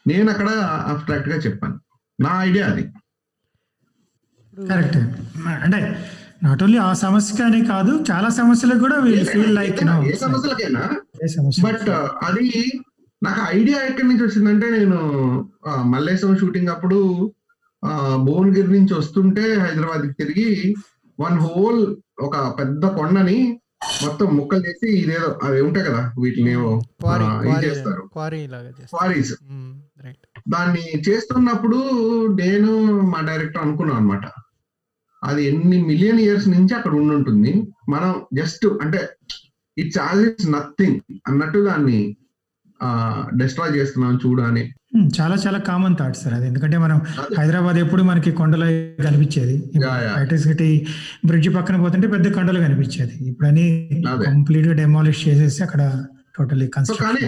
[0.06, 0.50] నేను అక్కడ
[0.92, 1.75] అబ్స్ట్రాక్ట్గా చెప్పాను.
[2.20, 2.84] నా ఐడియా అది.
[4.54, 4.98] కరెక్ట్
[5.58, 5.80] అంటే
[6.44, 8.98] నాట్ ఓన్లీ ఆ సమస్యకనే కాదు చాలా సమస్యలకు కూడా
[9.32, 10.84] ఫీల్ లైక్ ఏ సమస్యలకైనా
[11.66, 11.89] బట్
[12.27, 12.48] అది
[13.22, 15.00] నాకు ఐడియా ఎక్కడి నుంచి వచ్చిందంటే నేను
[15.86, 17.00] మల్లేశం షూటింగ్ అప్పుడు
[18.24, 20.75] భువనగిరి నుంచి వస్తుంటే హైదరాబాద్కి తిరిగి
[21.19, 23.60] వన్ హోల్ ఒక పెద్ద కొండని
[24.05, 26.53] మొత్తం ముక్కలు చేసి ఇదేదో అవి ఉంటాయి కదా వీటిని
[27.65, 28.01] చేస్తారు?
[28.88, 29.34] క్వారీస్.
[30.50, 31.77] దాన్ని చేస్తున్నప్పుడు
[32.36, 34.25] నేను మా డైరెక్టర్ అనుకున్నాం అనమాట
[35.24, 37.67] అది ఎన్ని మిలియన్ ఇయర్స్ నుంచి అక్కడ ఉండుంటుంది.
[37.89, 39.10] మనం జస్ట్ అంటే
[39.77, 42.17] ఇట్స్ యాజ్ ఇట్స్ నథింగ్ అన్నట్టు దాన్ని
[43.38, 46.98] డిస్ట్రాయ్ చేస్తున్నాం చూడు అని Hmm, చాలా చాలా కామన్ థాట్ సార్ అది ఎందుకంటే మనం.
[47.38, 48.67] హైదరాబాద్ ఎప్పుడు మనకి కొండలు
[49.03, 50.13] కనిపించేది Yeah, yeah.
[50.17, 50.67] బయట సిటీ
[51.25, 53.65] బ్రిడ్జ్ పక్కన పోతుంటే పెద్ద కొండలు కనిపించేది ఇప్పుడు అని.
[54.25, 55.81] కంప్లీట్గా డెమాలిష్ చేసేసి అక్కడ
[56.38, 56.67] టోటలీ
[57.01, 57.27] కానీ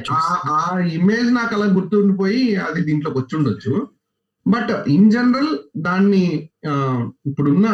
[0.54, 3.74] ఆ- ఇమేజ్ నాకు అలా గుర్తుండిపోయి అది దీంట్లోకి వచ్చి ఉండొచ్చు
[4.46, 6.24] బట్ ఇన్ జనరల్ దాన్ని
[7.26, 7.68] ఇప్పుడున్న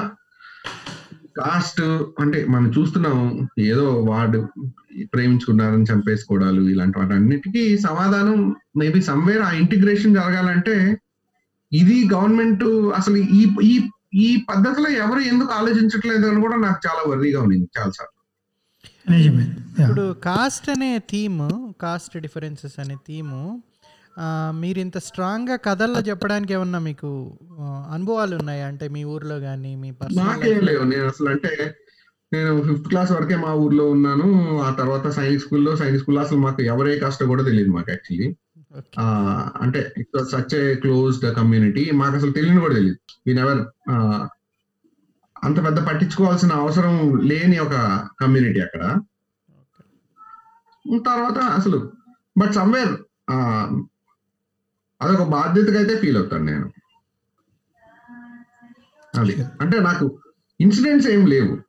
[1.37, 1.81] కాస్ట్
[2.19, 3.17] అంటే మనం చూస్తున్నాం
[3.65, 4.41] ఏదో వాడు
[5.03, 10.97] ప్రేమించుకున్నారని చంపేసుకోవడాలు ఇలాంటి వాటి అన్నిటికీ సమాధానం మేబీ సమ్వేర్ ఆ ఇంటిగ్రేషన్ జరగాలంటే
[11.73, 12.63] ఇది గవర్నమెంట్
[12.95, 17.91] అసలు ఈ ఈ ఈ పద్ధతిలో ఎవరు ఎందుకు ఆలోచించట్లేదు అని కూడా నాకు చాలా వర్రీగా ఉంది చాలా
[17.91, 18.15] సార్లు
[19.11, 19.43] నిజమే.
[19.43, 19.89] Yeah.
[19.89, 23.63] ఇప్పుడు కాస్ట్ అనే థీమ్ కాస్ట్ డిఫరెన్సెస్ అనే థీము
[24.51, 27.37] మీరు ఇంత స్ట్రాంగ్గా కథల్లో చెప్పడానికి ఏమన్నా మీకు
[27.91, 28.67] అనుభవాలు ఉన్నాయా?
[28.67, 30.83] అంటే మీ ఊర్లో కానీ మీ నాకేం పర్సనల్ లేవు.
[30.83, 31.75] నేను అసలు అంటే
[32.35, 34.27] నేను ఫిఫ్త్ క్లాస్ వరకే మా ఊర్లో ఉన్నాను.
[34.59, 38.35] ఆ తర్వాత సైనిక్ స్కూల్లో సైనిక్ స్కూల్లో అసలు మాకు ఎవరే కష్టం కూడా తెలియదు మాకు యాక్చువల్లీ
[39.61, 39.93] అంటే
[40.31, 42.97] సచ్ ఏ క్లోజ్డ్ కమ్యూనిటీ మాకు అసలు తెలియని కూడా తెలియదు.
[43.27, 43.61] వీ నెవర్
[45.43, 47.75] అంత పెద్ద పట్టించుకోవాల్సిన అవసరం లేని ఒక
[48.21, 48.83] కమ్యూనిటీ అక్కడ.
[51.07, 51.91] తర్వాత అసలు
[52.37, 52.93] బట్ సమ్వేర్
[55.01, 56.71] అదొక బాధ్యతగా అయితే ఫీల్ అవుతాను నేను.
[59.15, 59.35] అది.
[59.61, 60.05] అంటే నాకు
[60.59, 61.64] ఇన్సిడెంట్స్ ఏం లేవు.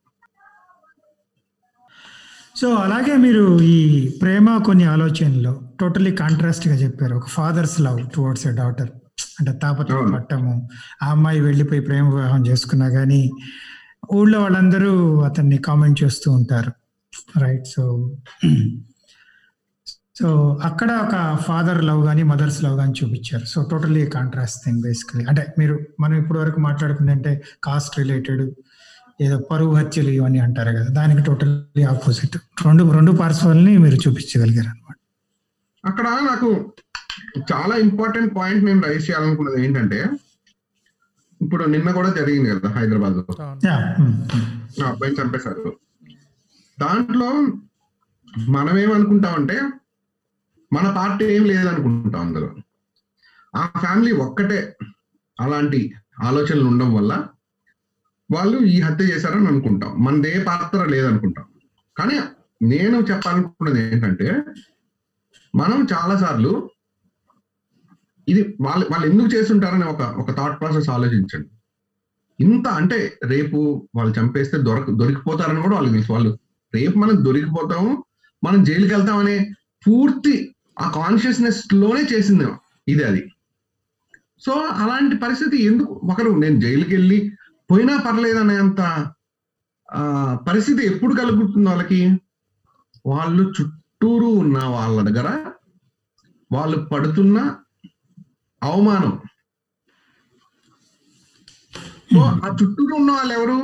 [2.56, 7.16] సో అలాగే మీరు ఈ ప్రేమ కొన్ని ఆలోచనలో టోటలీ కాంట్రాస్ట్గా చెప్పారు.
[7.16, 8.88] ఒక father's love towards a daughter
[9.40, 10.16] అంటే తాపత్రయం అవును.
[10.16, 10.68] పట్టము.
[11.02, 13.30] ఆ అమ్మాయి వెళ్ళిపోయి ప్రేమ వివాహం చేసుకున్నా కానీ
[14.14, 16.72] ఊళ్ళో వాళ్ళందరూ అతన్ని కామెంట్ చేస్తూ ఉంటారు.
[17.38, 18.12] రైట్ సో
[20.20, 23.44] సో అక్కడ ఒక ఫాదర్ లవ్ కానీ మదర్స్ లవ్ కానీ చూపించారు.
[23.44, 28.50] So totally contrast thing basically అంటే మీరు మనం ఇప్పటి వరకు మాట్లాడుకుంది అంటే కాస్ట్ రిలేటెడ్
[29.20, 34.96] ఏదో పరువు హత్యలు ఇవన్నీ అంటారు కదా దానికి టోటల్లీ ఆపోజిట్ రెండు రెండు పార్శ్వాలని మీరు చూపించగలిగారు అనమాట
[35.84, 36.48] అక్కడ నాకు
[37.52, 39.98] చాలా ఇంపార్టెంట్ పాయింట్ నేను రైజ్ చేయాలనుకున్నది ఏంటంటే
[41.40, 43.24] ఇప్పుడు నిన్న కూడా జరిగింది కదా హైదరాబాద్లో
[43.66, 43.76] యా
[44.82, 45.64] ఆ అబ్బాయిని చంపేశారు.
[46.78, 47.28] దాంట్లో
[48.50, 49.56] మనం ఏమనుకుంటామంటే
[50.72, 52.48] మన పార్టీ ఏం లేదనుకుంటాం అందులో.
[53.54, 54.58] ఆ ఫ్యామిలీ ఒక్కటే.
[55.38, 55.80] అలాంటి
[56.22, 57.12] ఆలోచనలు ఉండడం వల్ల
[58.30, 60.04] వాళ్ళు ఈ హత్య చేశారని అనుకుంటాం.
[60.04, 61.44] మనదే పాత్ర లేదనుకుంటాం.
[61.96, 62.20] కానీ
[62.62, 64.42] నేను చెప్పాలనుకున్నది ఏంటంటే
[65.54, 66.70] మనం చాలా సార్లు
[68.28, 71.48] ఇది వాళ్ళు వాళ్ళు ఎందుకు చేస్తుంటారని ఒక ఒక థాట్ ప్రాసెస్ ఆలోచించండి.
[72.40, 76.12] ఇంత అంటే రేపు వాళ్ళు చంపేస్తే దొరక దొరికిపోతారని కూడా వాళ్ళకి తెలుసు.
[76.12, 76.38] వాళ్ళు
[76.74, 78.04] రేపు మనం దొరికిపోతాము
[78.44, 79.50] మనం జైలుకి వెళ్తామనే
[79.88, 82.46] పూర్తి ఆ కాన్షియస్నెస్లోనే చేసింది
[82.88, 83.32] ఇది అది.
[84.46, 86.00] సో అలాంటి పరిస్థితి ఎందుకు?
[86.04, 87.32] ఒకరు నేను జైలుకి వెళ్ళి
[87.70, 88.80] పోయినా పర్లేదనేంత
[90.48, 92.00] పరిస్థితి ఎప్పుడు కలుగుతుంది వాళ్ళకి?
[93.06, 95.28] వాళ్ళు చుట్టూరు ఉన్న వాళ్ళ దగ్గర
[96.52, 97.38] వాళ్ళు పడుతున్న
[98.62, 99.14] అవమానం.
[102.12, 103.56] సో ఆ చుట్టూరు ఉన్న వాళ్ళు ఎవరు?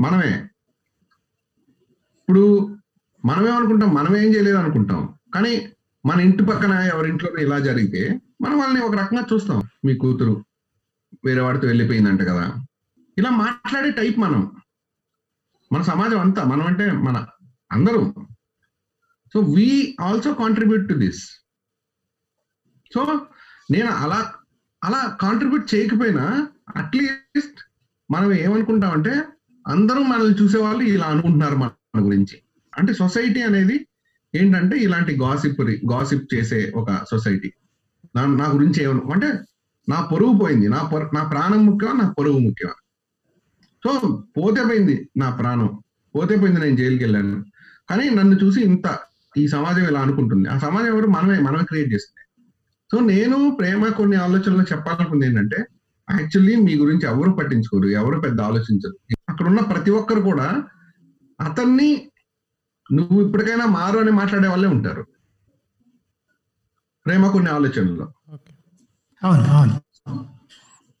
[0.00, 0.32] మనమే.
[2.20, 2.44] ఇప్పుడు
[3.24, 3.90] మనమేమనుకుంటాం?
[3.94, 5.00] మనమేం చేయలేదు అనుకుంటాం
[5.34, 5.54] కానీ
[6.06, 8.02] మన ఇంటి పక్కన ఎవరింట్లో ఇలా జరిగితే
[8.40, 9.62] మనం వాళ్ళని ఒక రకంగా చూస్తాం.
[9.84, 10.34] మీ కూతురు
[11.24, 12.46] వేరే వాడితో వెళ్ళిపోయిందంట కదా.
[13.18, 14.52] ఇలా మాట్లాడే టైప్ మనం.
[15.72, 17.26] మన సమాజం అంతా మనం అంటే మన
[17.72, 18.14] అందరూ.
[19.34, 21.28] So we also contribute to this
[22.94, 23.26] so
[23.70, 24.32] నేను అలా
[24.84, 27.60] అలా కాంట్రిబ్యూట్ చేయకపోయినా అట్లీస్ట్
[28.10, 29.24] మనం ఏమనుకుంటామంటే
[29.68, 32.42] అందరూ మనల్ని చూసేవాళ్ళు ఇలా అనుకుంటున్నారు మన గురించి.
[32.78, 33.86] అంటే సొసైటీ అనేది
[34.34, 35.60] ఏంటంటే ఇలాంటి గాసిప్
[35.92, 37.52] గాసిప్ చేసే ఒక సొసైటీ
[38.16, 39.32] నా నా గురించి ఏమను అంటే
[39.88, 40.68] నా పొరుగు పోయింది.
[40.68, 42.70] నా పొర నా ప్రాణం ముఖ్యం నా పొరుగు ముఖ్యం
[43.84, 43.90] సో
[44.36, 45.68] పోతే పోయింది నా ప్రాణం.
[46.14, 47.44] పోతే పోయింది నేను జైలుకి వెళ్ళాను
[47.90, 48.86] కానీ నన్ను చూసి ఇంత
[49.38, 50.48] ఈ సమాజం ఇలా అనుకుంటుంది.
[50.48, 51.06] ఆ సమాజం ఎవరు?
[51.06, 52.22] మనమే మనమే క్రియేట్ చేస్తుంది.
[52.90, 55.58] సో నేను ప్రేమ కొన్ని ఆలోచనలు చెప్పాలనుకుంది ఏంటంటే
[56.08, 58.96] యాక్చువల్లీ మీ గురించి ఎవరు పట్టించుకోరు ఎవరు పెద్ద ఆలోచించరు.
[59.28, 60.48] అక్కడ ఉన్న ప్రతి ఒక్కరు కూడా
[61.40, 62.10] అతన్ని
[62.92, 65.04] నువ్వు ఇప్పటికైనా మారు అని మాట్లాడే వాళ్ళే ఉంటారు.
[67.06, 67.50] ప్రేమ కొన్ని
[69.52, 69.74] అవును.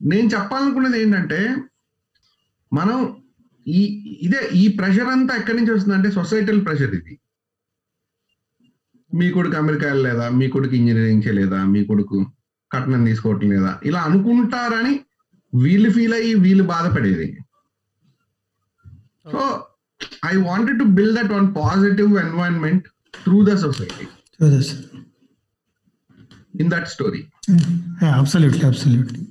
[0.00, 1.40] నేను చెప్పాలనుకున్నది ఏంటంటే
[2.78, 2.98] మనం
[3.66, 3.80] ఈ
[4.26, 7.14] ఇదే ఈ ప్రెషర్ అంతా ఎక్కడి నుంచి వస్తుందంటే సొసైటల్ ప్రెషర్ ఇది.
[9.10, 12.18] మీ కొడుకు అమెరికా వెళ్ళలేదా మీ కొడుకు ఇంజనీరింగ్ చేయలేదా మీ కొడుకు
[12.70, 14.94] కట్నం తీసుకోవటం లేదా ఇలా అనుకుంటారని
[15.52, 17.26] వీళ్ళు ఫీల్ అయ్యి వీళ్ళు బాధపడేది.
[19.32, 19.42] So
[20.30, 22.86] I wanted to build that one positive environment
[23.24, 24.06] through the society
[26.62, 27.22] in that story
[28.20, 29.22] absolutely absolutely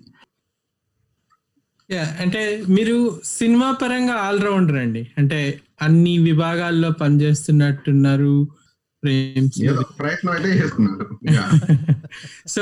[1.97, 5.11] అంటే మీరు సినిమా పరంగా ఆల్రౌండర్ అండి.
[5.17, 8.47] అంటే అన్ని విభాగాల్లో పనిచేస్తున్నట్టున్నారు
[9.03, 11.19] ప్రయత్నం అయితే చేస్తున్నారు.
[11.25, 11.67] Yeah.
[12.47, 12.61] సో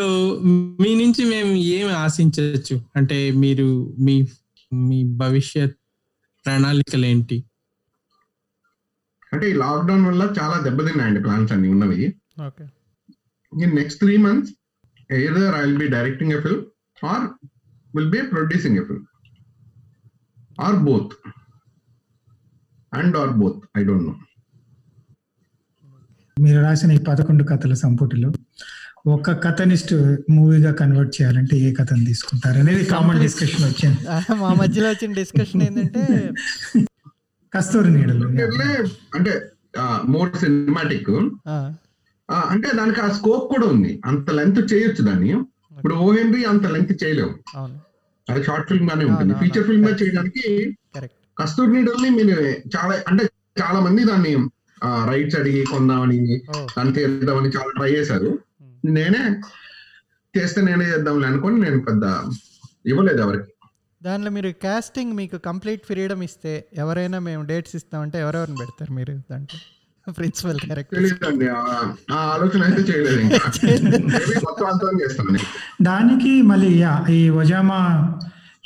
[0.81, 2.81] మీ నుంచి మేము ఏమి ఆశించవచ్చు?
[2.95, 4.27] అంటే మీరు మీ
[4.73, 5.75] మీ భవిష్యత్
[6.45, 7.43] ప్రణాళికలు ఏంటి
[9.33, 12.15] అంటే ఈ లాక్డౌన్ వల్ల చాలా దెబ్బతిన్నాయండి ప్లాన్స్ అన్ని ఉన్నవి.
[12.45, 12.65] Okay.
[13.63, 14.49] In next three months,
[15.13, 16.59] either I'll be directing a film
[17.05, 17.27] or
[17.95, 19.05] will be producing a film.
[20.65, 21.11] Or both.
[22.93, 23.59] And or both.
[23.79, 24.17] I don't know.
[26.37, 28.29] మీరు రాసిన ఈ పదకొండు కథల సంపుటిలో
[29.15, 29.93] ఒక కథనిస్ట్
[30.35, 34.01] మూవీగా కన్వర్ట్ చేయాలంటే ఏ కథను తీసుకుంటారు అనేది కామన్ డిస్కషన్ వచ్చింది.
[34.43, 36.03] మా మధ్యలో వచ్చిన డిస్కషన్ ఏంటంటే
[37.53, 38.27] కస్తూరి నీడలు.
[39.17, 39.33] అంటే
[40.13, 41.11] మోర్ సినిమాటిక్
[42.53, 43.93] అంటే దానికి ఆ స్కోప్ కూడా ఉంది.
[44.09, 45.31] అంత లెంత్ చేయొచ్చు దాన్ని.
[45.77, 47.77] ఇప్పుడు ఓ హెన్రీ అంత లెంత్ చేయలేవు అవును.
[48.31, 49.33] అది షార్ట్ ఫిల్మ్ గానే ఉంటుంది.
[49.41, 49.65] ఫీచర్.
[49.69, 50.43] ఫిల్మ్గా చేయడానికి
[51.37, 52.35] కస్తూరి నీడల్ని మీరు
[52.75, 53.23] చాలా అంటే
[53.61, 54.33] చాలా మంది దాన్ని
[55.09, 56.19] రైట్స్ అడిగి కొందామని
[56.75, 58.29] దాన్ని చేద్దామని చాలా ట్రై చేశారు.
[58.97, 59.23] నేనే
[60.33, 62.03] చేస్తే నేనే చేద్దాంలే అనుకొని నేను పెద్ద
[62.91, 63.49] ఇవ్వలేదు ఎవరికి.
[64.01, 69.59] దానిలో మీరు కాస్టింగ్ మీకు కంప్లీట్ ఫ్రీడమ్ ఇస్తే ఎవరైనా మేము డేట్స్ ఇస్తామంటే ఎవరెవరిని పెడతారు మీరు దాంట్లో?
[70.11, 73.21] ప్రిన్సిపల్ క్యారెక్టర్ తెలియదండి ఆ- ఆ ఆలోచన అయితే చేయలేదు
[74.45, 75.39] మొత్తం అంతా చేస్తాను.
[75.81, 76.71] దానికి మళ్ళీ
[77.13, 77.79] ఈ వజామా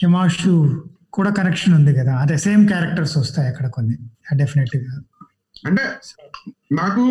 [0.01, 0.53] హిమాషు
[1.13, 2.13] కూడా కనెక్షన్ ఉంది కదా.
[2.15, 3.95] అదే సేమ్ క్యారెక్టర్స్ వస్తాయి అక్కడ కొన్ని.
[4.33, 4.93] డెఫినెట్గా
[5.65, 5.83] అంటే
[6.71, 7.03] నాకు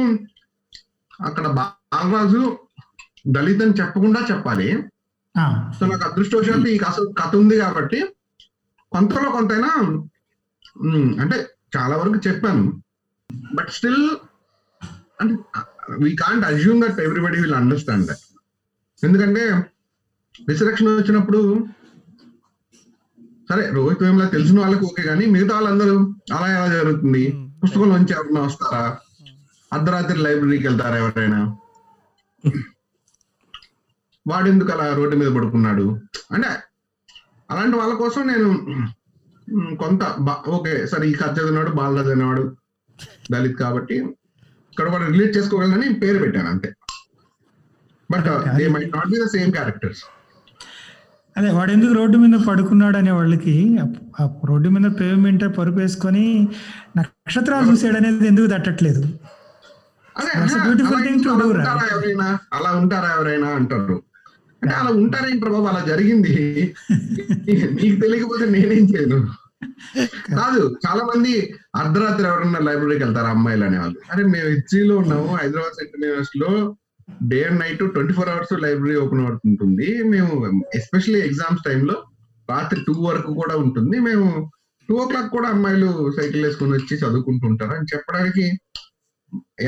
[1.20, 2.59] అక్కడ బాలరాజు
[3.27, 4.68] దళిత్ అని చెప్పకుండా చెప్పాలి.
[5.35, 8.01] ఆ, సో నాకు అదృష్టవశాత్తు ఈ కథ కథ ఉంది కాబట్టి
[8.92, 9.70] కొంతలో కొంతైనా
[11.20, 11.37] అంటే
[11.77, 12.64] చాలా వరకు చెప్పాను.
[13.55, 14.03] బట్ స్టిల్
[15.18, 15.35] అంటే
[15.98, 18.22] we can't assume that everybody will understand that
[19.03, 19.42] ఎందుకంటే
[20.48, 21.40] రిసరెక్షన్ వచ్చినప్పుడు
[23.50, 25.96] సరే రోహిత్ వేములా తెలిసిన వాళ్ళకి ఓకే కానీ మిగతా వాళ్ళందరూ
[26.35, 27.22] అలా ఎలా జరుగుతుంది?
[27.61, 28.81] పుస్తకం నుంచి ఎవరైనా వస్తారా?
[29.72, 31.40] అర్ధరాత్రి లైబ్రరీకి వెళ్తారా ఎవరైనా?
[34.27, 35.87] వాడెందుకు అలా రోడ్డు మీద పడుకున్నాడు?
[36.31, 36.50] అంటే
[37.48, 38.48] అలాంటి వాళ్ళ కోసం నేను
[39.77, 42.44] కొంత బా- ఓకే సరే ఈ కథ చదివినాడు బాలరాజు అనేవాడు
[43.31, 43.96] దళిత్ కాబట్టి
[44.74, 46.68] ఇక్కడ కూడా రిలేట్ చేసుకోగలని పేరు పెట్టాను అంతే.
[48.10, 50.02] But they might not be the same characters
[51.37, 53.54] అదే వాడు ఎందుకు రోడ్డు మీద పడుకున్నాడు అనే వాళ్ళకి
[54.20, 56.24] ఆ- రోడ్డు మీద పేమెంట్ పరుపు వేసుకొని
[56.98, 59.00] నక్షత్రాలు చూసాడు అనేది ఎందుకు తట్టట్లేదు?
[60.16, 60.32] అలా
[61.52, 61.87] ఉంటారా?
[61.94, 62.26] ఎవరైనా?
[62.52, 63.96] అలా ఉంటారా ఎవరైనా అంటారు.
[64.62, 66.34] అంటే అలా ఉంటారేంటి బాబు అలా జరిగింది.
[67.78, 69.18] నీకు తెలియకపోతే నేనేం చేయను.
[70.38, 71.35] కాదు చాలా మంది
[71.81, 73.98] అర్ధరాత్రి ఎవరన్నా లైబ్రరీకి వెళ్తారు అమ్మాయిలు అనేవాళ్ళు.
[74.12, 76.50] అరే మేము హెచ్సిలో ఉన్నాము హైదరాబాద్ సెంట్రల్ యూనివర్సిటీ లో
[77.31, 79.88] day and night twenty four hours library open అవుతుంటుంది.
[80.12, 80.33] మేము
[80.81, 81.96] ఎస్పెషల్లీ ఎగ్జామ్స్ టైంలో
[82.48, 83.96] రాత్రి టూ వరకు కూడా ఉంటుంది.
[84.09, 84.27] మేము
[84.88, 88.44] టూ ఓ క్లాక్ కూడా అమ్మాయిలు సైకిల్ వేసుకొని వచ్చి చదువుకుంటుంటారు అని చెప్పడానికి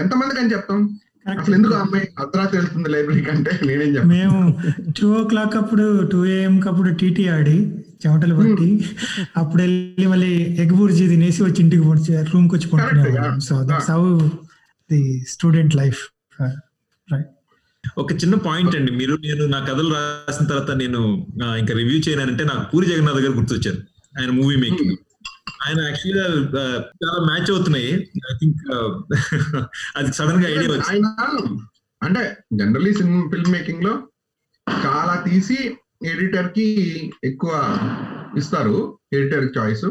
[0.01, 0.81] ఎంతమందికి అని చెప్తాం?
[1.41, 4.13] అసలు ఎందుకు అమ్మాయి అర్ధరాత్రి వెళ్తుంది లైబ్రరీకి అంటే నేనేం చెప్తాను?
[4.17, 4.41] మేము
[4.99, 7.57] టూ ఓ క్లాక్ అప్పుడు టూ ఏఎం అప్పుడు టీటీ ఆడి
[8.07, 8.87] చెమటలు పట్టి
[9.37, 11.83] అప్పుడు వెళ్ళి మళ్ళీ ఎగ్ బుర్జీ తినేసి వచ్చి ఇంటికి
[12.35, 13.41] రూమ్కి వచ్చి పడుకునేవాళ్ళం.
[13.41, 14.19] So that's how
[14.91, 15.99] the student life
[17.13, 17.33] right
[17.99, 18.93] ఒక చిన్న పాయింట్ అండి.
[18.93, 21.27] మీరు నేను నా కథలు రాసిన తర్వాత నేను
[21.59, 23.81] ఇంకా రివ్యూ చేయనంటే నాకు పూరి జగన్నాథ్ గారు గుర్తొచ్చారు.
[24.21, 24.95] ఆయన మూవీ మేకింగ్
[25.67, 26.65] ఆయన యాక్చువల్గా
[27.03, 27.91] చాలా మ్యాచ్ అవుతున్నాయి.
[28.33, 28.63] ఐ థింక్
[29.97, 30.89] అది సడన్గా ఐడియా వచ్చింది.
[30.91, 31.07] ఆయన
[32.03, 33.93] అంటే జనరల్లీ సినిమా ఫిల్మ్ మేకింగ్లో
[34.87, 35.59] చాలా తీసి
[36.05, 36.67] ఎడిటర్కి
[37.25, 37.51] ఎక్కువ
[38.37, 39.85] ఇస్తారు ఎడిటర్ చాయిస్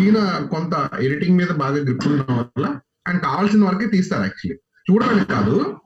[0.00, 2.66] ఈయన కొంత ఎడిటింగ్ మీద బాగా గ్రిప్ ఉండడం వల్ల
[3.08, 4.56] ఆయన కావాల్సిన వరకే తీస్తారు యాక్చువల్లీ
[4.90, 5.80] చూడడానికి కాదు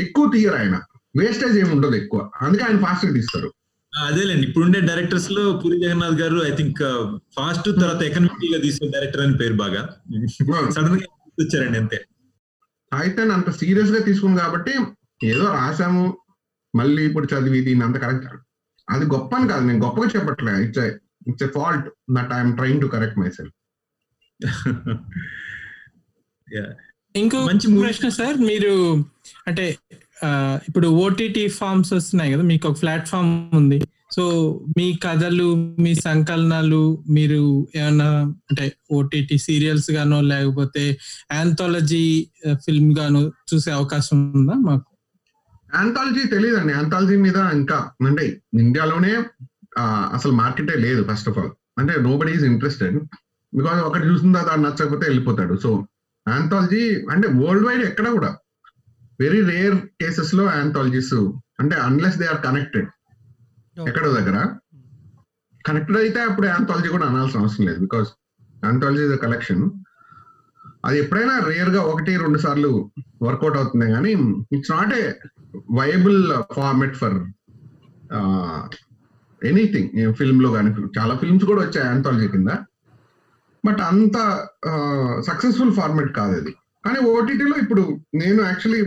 [0.00, 0.80] ఎక్కువ తీయరు ఆయన.
[1.16, 2.30] వేస్టేజ్ ఏమి ఉండదు ఎక్కువ.
[2.40, 3.52] అందుకే ఆయన ఫాస్ట్గా తీస్తారు.
[4.06, 4.46] అదేలేండి.
[4.46, 6.82] ఇప్పుడుండే డైరెక్టర్స్లో puri Jagannadh garu I think
[7.36, 9.82] fast తర్వాత ఎకనామిక్గా తీసే డైరెక్టర్ అని పేరు బాగా.
[10.70, 11.06] సడన్గా
[11.40, 12.04] వచ్చారండి అంతే.
[12.94, 14.74] అయితే అంత సీరియస్గా తీసుకుని కాబట్టి
[15.24, 16.18] ఏదో రాసాము
[16.76, 18.26] మళ్ళీ ఇప్పుడు చదివి దీన్ని అంత కరెక్ట్
[18.88, 20.54] అది గొప్ప అని కాదు నేను గొప్పగా చెప్పట్లే.
[20.64, 20.80] It's
[21.30, 23.54] it's a fault that I'm trying to correct myself
[27.14, 27.66] ఇంకో మంచి.
[27.82, 28.72] ప్రశ్న సార్ మీరు
[29.48, 29.64] అంటే
[30.68, 33.78] ఇప్పుడు ఓటీటీ ఫార్మ్స్ వస్తున్నాయి కదా మీకు ఒక ప్లాట్ఫామ్ ఉంది.
[34.16, 34.24] సో
[34.78, 35.46] మీ కథలు
[35.84, 37.40] మీ సంకలనాలు మీరు
[37.76, 38.08] ఏమన్నా
[38.50, 40.84] అంటే ఓటీటీ సీరియల్స్ గానో లేకపోతే
[41.32, 42.04] ఆంథాలజీ
[42.64, 44.88] ఫిల్మ్ గానో చూసే అవకాశం ఉందా మాకు?
[45.80, 48.24] ఆంథాలజీ తెలియదండి ఆంథాలజీ మీద ఇంకా అంటే
[48.64, 49.12] ఇండియాలోనే
[50.16, 51.52] అసలు మార్కెటే లేదు ఫస్ట్ ఆఫ్ ఆల్.
[51.80, 52.96] అంటే nobody is interested
[53.52, 55.54] because ఒకటి తర్వాత అది నచ్చకపోతే వెళ్ళిపోతాడు.
[55.64, 55.70] సో
[56.26, 56.82] ఆంథాలజీ
[57.12, 58.30] అంటే వరల్డ్ వైడ్ ఎక్కడ కూడా
[59.22, 61.14] వెరీ రేర్ కేసెస్లో ఆంథాలజీస్
[61.60, 62.88] అంటే అన్లెస్ దే ఆర్ కనెక్టెడ్
[63.88, 64.36] ఎక్కడో దగ్గర.
[65.68, 67.80] కనెక్టెడ్ అయితే అప్పుడు ఆంథాలజీ కూడా అనాల్సిన అవసరం లేదు.
[67.86, 68.08] బికాస్
[68.70, 69.62] ఆంథాలజీ ఇస్ కలెక్షన్
[70.86, 72.70] అది ఎప్పుడైనా రేర్గా ఒకటి రెండు సార్లు
[73.26, 74.10] వర్కౌట్ అవుతుంది కానీ
[74.56, 75.04] it's not a
[75.80, 76.20] viable
[76.56, 77.16] format for
[79.42, 82.50] anything ఫిల్మ్లో కానీ చాలా ఫిల్మ్స్ కూడా వచ్చాయి ఆంథాలజీ కింద.
[83.64, 84.16] బట్ అంత
[85.28, 86.52] సక్సెస్ఫుల్ ఫార్మెట్ కాదు అది.
[86.84, 87.82] కానీ ఓటీటీలో ఇప్పుడు
[88.22, 88.82] నేను యాక్చువల్లీ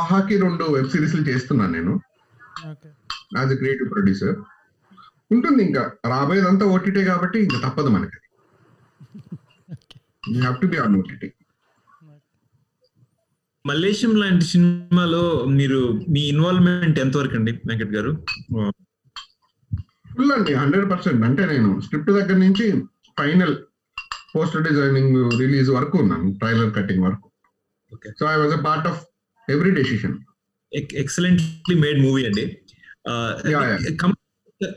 [0.00, 1.92] ఆహాకి రెండు వెబ్ సిరీస్లు చేస్తున్నాను నేను.
[3.38, 4.36] యాజ్ ఎ క్రియేటివ్ ప్రొడ్యూసర్
[5.30, 5.82] ఉంటుంది ఇంకా.
[6.12, 8.18] రాబోయేదంతా ఓటీటీ కాబట్టి ఇంకా తప్పదు మనకి
[10.24, 11.30] you have to be on OTT
[13.64, 15.24] మలేషియం లాంటి సినిమాలో
[15.58, 15.80] మీరు
[16.14, 18.12] మీ ఇన్వాల్వ్మెంట్ ఎంతవరకు అండి వెంకట్ గారు?
[20.14, 21.22] ఫుల్ అండి హండ్రెడ్ పర్సెంట్.
[21.28, 22.66] అంటే నేను స్క్రిప్ట్ దగ్గర నుంచి
[23.20, 23.54] ఫైనల్
[24.34, 27.26] పోస్టర్ డిజైనింగ్ రిలీజ్ వరకు ఉన్నాను ట్రైలర్ కటింగ్ వరకు.
[28.18, 29.00] So I was a part of
[29.48, 30.16] every decision
[31.04, 32.44] excellently made movie అండి.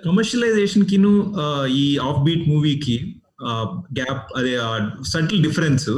[0.08, 1.12] కమర్షియలైజేషన్ కిను
[1.82, 2.98] ఈ ఆఫ్ బీట్ మూవీకి
[4.00, 4.54] గ్యాప్ అదే
[5.14, 5.90] సటిల్ డిఫరెన్స్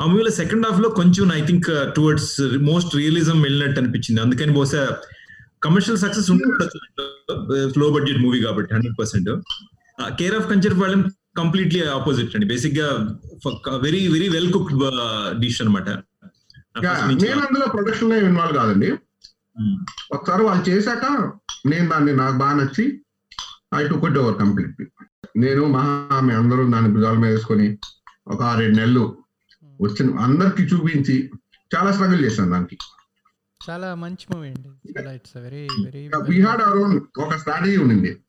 [0.00, 2.32] ఆ మూవీలో సెకండ్ హాఫ్లో కొంచెం I think towards
[2.70, 4.20] most realism వెళ్ళినట్టు అనిపించింది.
[4.24, 4.82] అందుకని బహుశా
[5.66, 6.80] కమర్షియల్ సక్సెస్ ఉండొచ్చు
[7.82, 9.30] లో బడ్జెట్ మూవీ కాబట్టి hundred percent
[10.20, 10.48] care of
[10.80, 11.02] Kancharapalem
[11.40, 12.46] completely opposite అండి.
[12.52, 12.88] బేసిక్గా
[13.86, 14.84] very very well cooked
[15.42, 15.88] dish అనమాట
[17.22, 18.90] నేను అందులో ప్రొడక్షన్లో ఇన్వాల్వ్ కాదండి.
[20.14, 21.04] ఒకసారి వాళ్ళు చేశాక
[21.72, 22.84] నేను దాన్ని నాకు బాగా నచ్చి
[23.80, 24.86] I took it over completely
[25.36, 27.78] నేను మహా మీ అందరూ దాన్ని భుజాల మీద వేసుకొని
[28.26, 29.16] ఒక ఆరేడు నెలలు
[29.80, 31.30] వచ్చిన అందరికి చూపించి
[31.74, 32.76] చాలా స్ట్రగుల్ చేశాను దానికి.
[33.70, 34.68] చాలా మంచి మూవీ అండి.
[37.18, 38.20] ఒక స్ట్రాటజీ ఉండింది.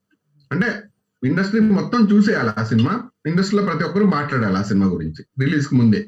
[0.51, 0.83] అంటే
[1.23, 3.03] ఇండస్ట్రీ మొత్తం చూసేయాలి ఆ సినిమా.
[3.27, 6.01] ఇండస్ట్రీలో ప్రతి ఒక్కరు మాట్లాడాలి ఆ సినిమా గురించి రిలీజ్కి ముందే.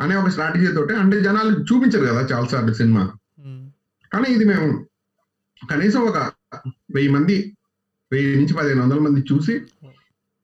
[0.00, 3.12] అనే ఒక స్ట్రాటజీ తోటి అంటే జనాలు చూపించరు కదా చాలా సార్లు సినిమా
[4.12, 4.86] కానీ ఇది మేము
[5.70, 6.32] కనీసం ఒక
[6.94, 7.56] వెయ్యి మంది
[8.12, 9.60] వెయ్యి నుంచి పదిహేను వందల మంది చూసి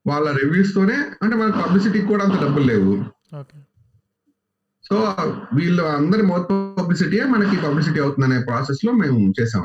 [0.06, 2.92] వాళ్ళ రివ్యూస్ తోనే అంటే మనకు పబ్లిసిటీకి కూడా అంత డబ్బులు లేవు.
[3.34, 3.56] ఓకే.
[4.84, 4.96] సో
[5.54, 9.64] వీళ్ళు అందరి మౌత్ పబ్లిసిటీ మనకి పబ్లిసిటీ అవుతుందనే ప్రాసెస్లో మేము చేసాం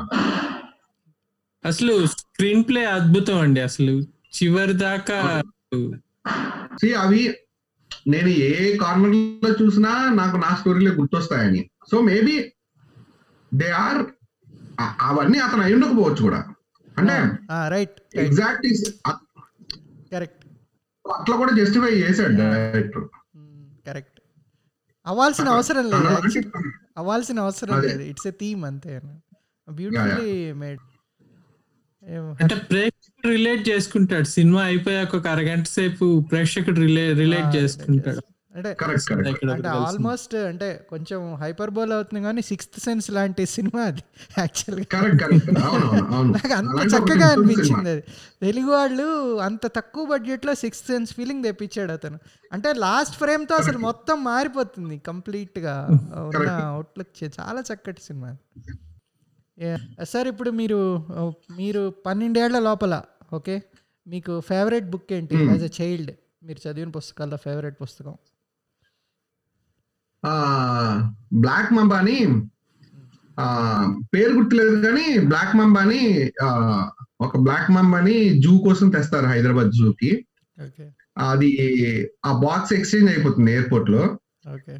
[1.63, 3.95] అసలు స్క్రీన్ ప్లే అద్భుతం అండి అసలు
[4.37, 5.17] చివరి దాకా
[6.81, 7.21] See, అవి
[8.07, 11.61] నేను ఏ కార్నర్లో చూసినా నాకు నా స్టోరీలే గుర్తొస్తాయని.
[11.91, 12.35] సో మేబీ
[13.51, 13.99] దే ఆర్
[15.07, 16.39] అవన్నీ అతను అయి ఉండకపోవచ్చు కూడా.
[16.97, 17.15] అంటే
[17.69, 18.65] రైట్ ఎగ్జాక్ట్
[20.13, 20.45] కరెక్ట్
[21.19, 23.05] అట్లా కూడా జస్టిఫై చేశాడు డైరెక్టర్
[23.87, 24.19] కరెక్ట్
[25.05, 26.69] అవ్వాల్సిన అవసరం లేదు actually.
[26.97, 27.81] అవ్వాల్సిన అవసరం.
[27.81, 28.01] లేదు.
[28.01, 29.01] ఇట్స్ ఎ థీమ్ అంతే
[29.67, 30.81] బ్యూటిఫుల్లీ మేడ్
[32.41, 34.27] అంటే ప్రేక్షకుడు రిలేట్ చేసుకుంటాడు.
[34.27, 38.21] సినిమా అయిపోయాక ఒక అరగంట సేపు ప్రేక్షకుడు రిలే రిలేట్ చేసుకుంటాడు.
[38.53, 43.45] అంటే కరెక్ట్ కరెక్ట్ ఇక్కడ అంటే ఆల్మోస్ట్ అంటే కొంచెం హైపర్ బోల్ అవుతుంది కానీ సిక్స్త్ సెన్స్ లాంటి
[43.45, 44.03] సినిమా అది
[44.37, 46.31] యాక్చువల్గా కరెక్ట్ కరెక్ట్ అవును అవును అవును.
[46.37, 47.89] నాకు అంత చక్కగా అనిపించింది.
[47.89, 48.03] అది.
[48.41, 49.07] తెలుగు వాళ్ళు
[49.39, 52.19] అంత తక్కువ బడ్జెట్లో సిక్స్త్ సెన్స్ ఫీలింగ్ తెప్పించాడు అతను.
[52.51, 55.75] అంటే లాస్ట్ ఫ్రేమ్తో అసలు మొత్తం మారిపోతుంది కంప్లీట్గా
[56.27, 56.49] ఉన్న.
[56.49, 58.31] అవుట్లుక్ చాలా చక్కటి సినిమా
[60.03, 60.79] సార్ ఇప్పుడు మీరు
[61.51, 62.93] మీరు పన్నెండేళ్ళ లోపల
[63.33, 63.61] ఓకే?
[64.07, 65.35] మీకు ఫేవరెట్ బుక్ ఏంటి?
[65.35, 65.49] Hmm.
[65.49, 66.11] యాజ్ అ చైల్డ్
[66.43, 68.15] మీరు చదివిన పుస్తకాల్లో ఫేవరెట్ పుస్తకం?
[71.33, 72.17] బ్లాక్ మంబాని
[73.39, 73.47] ఆ
[74.13, 76.49] పేరు గుర్తులేదు కానీ బ్లాక్ మంబాని ఆ
[77.21, 80.25] ఒక బ్లాక్ మంబాని జూ కోసం తెస్తారు హైదరాబాద్ జూకి.
[81.17, 81.49] అది
[82.25, 84.19] ఆ బాక్స్ ఎక్స్చేంజ్ అయిపోతుంది ఎయిర్పోర్ట్లో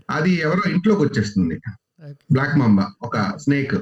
[0.09, 1.61] అది ఎవరో ఇంట్లోకి వచ్చేస్తుంది.
[2.31, 3.75] బ్లాక్ మంబా ఒక స్నేక్.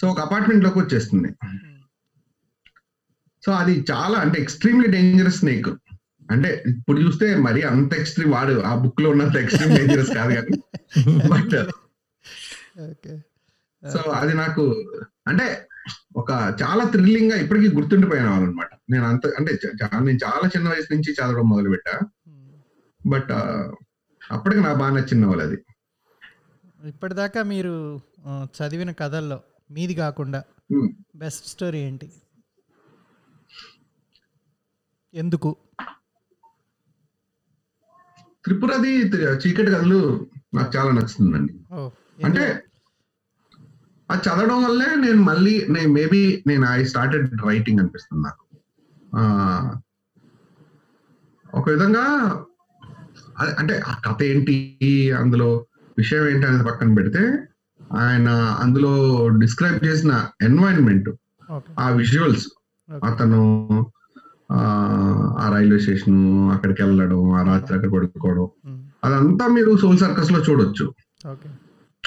[0.00, 1.30] సో ఒక అపార్ట్మెంట్లోకి వచ్చేస్తుంది
[3.46, 5.68] సో అది చాలా అంటే ఎక్స్ట్రీమ్లీ డేంజరస్ స్నేక్.
[6.30, 8.60] అంటే ఇప్పుడు చూస్తే మరి అంత ఎక్స్ట్రీమ్ వాడు.
[8.60, 10.56] ఆ బుక్లో ఉన్నంత ఎక్స్ట్రీమ్ డేంజరస్ కాదు కానీ.
[11.28, 11.54] But
[12.82, 13.14] okay.
[13.82, 14.64] సో అది నాకు
[15.26, 15.46] అంటే
[16.16, 16.30] ఒక
[16.62, 19.52] చాలా థ్రిల్లింగ్గా ఇప్పటికీ గుర్తుండిపోయిన వాళ్ళు అనమాట నేను అంత అంటే
[20.00, 21.94] నేను చాలా చిన్న వయసు నుంచి చదవడం మొదలు పెట్టా
[23.04, 23.32] బట్
[24.30, 25.58] అప్పటికి నాకు బాగా నచ్చిన వాళ్ళు అది.
[26.88, 27.74] ఇప్పటిదాకా మీరు
[28.56, 29.38] చదివిన కథల్లో
[29.70, 30.40] మీది కాకుండా.
[31.16, 32.08] బెస్ట్ స్టోరీ ఏంటి?
[35.14, 35.50] ఎందుకు?
[38.44, 38.92] త్రిపురది
[39.42, 40.00] చీకటి కథలు
[40.54, 41.52] నాకు చాలా నచ్చుతుందండి.
[42.24, 42.44] అంటే
[44.10, 48.42] అది చదవడం వల్లే నేను మళ్ళీ నేను మేబీ నేను ఐ స్టార్టెడ్ రైటింగ్ అనిపిస్తుంది నాకు.
[49.16, 49.22] ఆ,
[51.54, 52.04] ఒక విధంగా
[53.58, 54.56] అంటే ఆ కథ ఏంటి
[55.18, 55.66] అందులో
[55.98, 57.22] విషయం ఏంటి అనేది పక్కన పెడితే
[57.92, 58.28] ఆయన
[58.60, 58.92] అందులో
[59.38, 61.08] డిస్క్రైబ్ చేసిన ఎన్వైరన్మెంట్
[61.78, 62.46] ఆ విజువల్స్
[63.04, 63.40] అతను
[64.52, 68.48] ఆ, రైల్వే స్టేషన్ అక్కడికి వెళ్ళడం ఆ రాత్రి అక్కడ పడుకోవడం.
[69.04, 70.94] అదంతా మీరు సోల్ సర్కస్లో చూడొచ్చు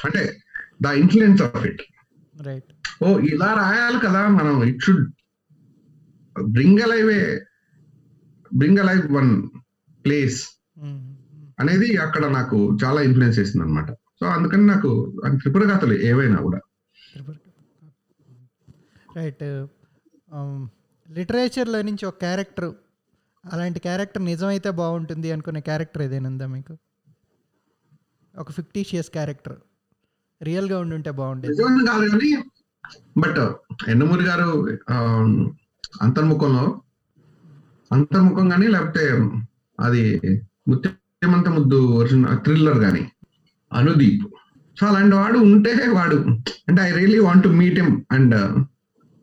[0.06, 0.38] అంటే
[0.82, 1.82] ద ఇన్ఫ్లుయెన్స్ ఆఫ్ ఇట్.
[3.04, 4.64] ఓ ఇలా రాయాలి కదా మనం.
[4.64, 5.12] It should
[6.44, 7.40] bring alive
[8.58, 9.50] bring alive one
[10.06, 10.50] place.
[11.60, 16.60] అనేది అక్కడ నాకు చాలా ఇన్ఫ్లుయెన్స్ చేసింది అనమాట సో అందుకని నాకు త్రిపుర కథలు ఏవైనా కూడా.
[19.18, 20.75] రైట్.
[21.10, 22.72] లిటరేచర్లో నుంచి ఒక క్యారెక్టర్
[23.44, 26.74] అలాంటి క్యారెక్టర్ నిజమైతే బాగుంటుంది అనుకునే క్యారెక్టర్ ఏదైనా ఉందా మీకు?
[28.40, 29.58] ఒక ఫిక్టీషియస్ క్యారెక్టర్.
[30.42, 31.12] రియల్గా ఉండి ఉంటే
[33.18, 33.40] బట్
[33.90, 34.50] ఎండమూరి గారు
[36.02, 36.82] అంతర్ముఖంలో
[37.92, 39.04] అంతర్ముఖం కానీ లేకపోతే
[39.80, 40.02] అది
[40.68, 41.80] ముత్యమంత ముద్దు
[42.34, 43.04] థ్రిల్లర్ కానీ
[43.74, 44.26] అనుదీప్.
[44.80, 46.16] సో అలాంటి వాడు ఉంటే వాడు
[46.68, 48.36] అంటే I really want to meet him and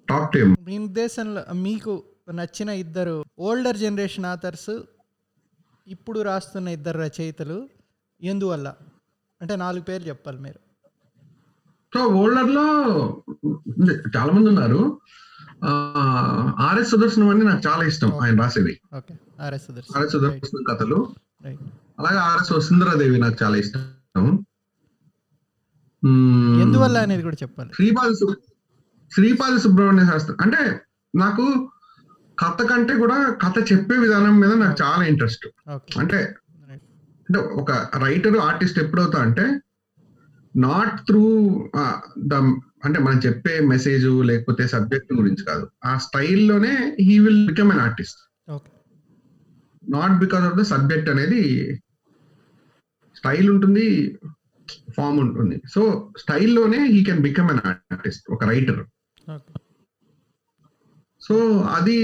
[0.08, 1.92] talk to him మీ ఉద్దేశంలో మీకు
[2.34, 4.74] నచ్చిన ఇద్దరు ఓల్డర్ జనరేషన్ ఆథర్స్
[5.86, 7.68] ఇప్పుడు రాస్తున్న ఇద్దరు రచయితలు
[8.22, 8.68] ఎందువల్ల?
[9.40, 10.60] అంటే నాలుగు పేర్లు చెప్పాలి మీరు.
[11.92, 12.66] సో ఓల్డర్లో
[14.16, 15.00] చాలా మంది ఉన్నారు
[16.66, 18.74] ఆర్ఎస్ సుదర్శనం అని నాకు చాలా ఇష్టం ఆయన రాసేవి.
[18.96, 20.64] Okay RS Sudarshan.
[20.70, 21.00] కథలు.
[21.98, 23.82] అలాగే ఆర్ఎస్ వసుంధరాదేవి నాకు చాలా ఇష్టం.
[26.62, 27.70] ఎందువల్ల అనేది కూడా చెప్పాలి.
[27.74, 28.08] శ్రీపాద
[29.14, 30.34] శ్రీపాద సుబ్రహ్మణ్య శాస్త్రి.
[30.44, 30.62] అంటే
[31.14, 31.44] నాకు
[32.38, 35.46] కథ కంటే కూడా కథ చెప్పే విధానం మీద నాకు చాలా ఇంట్రెస్ట్.
[36.02, 36.18] అంటే
[37.26, 37.72] అంటే ఒక
[38.04, 39.44] రైటర్ ఆర్టిస్ట్ ఎప్పుడవుతా అంటే
[40.54, 41.24] నాట్ త్రూ
[42.30, 42.34] ద
[42.86, 45.64] అంటే మనం చెప్పే మెసేజ్ లేకపోతే సబ్జెక్ట్ గురించి కాదు.
[45.84, 46.72] ఆ స్టైల్లోనే
[47.06, 48.20] he will become an artist
[49.84, 51.42] not because of the subject అనేది
[53.16, 53.86] స్టైల్ ఉంటుంది
[54.96, 55.56] ఫామ్ ఉంటుంది.
[55.74, 55.82] So
[56.22, 58.82] స్టైల్లోనే he can become an artist ఒక రైటర్
[61.22, 61.34] సో
[61.68, 61.96] అది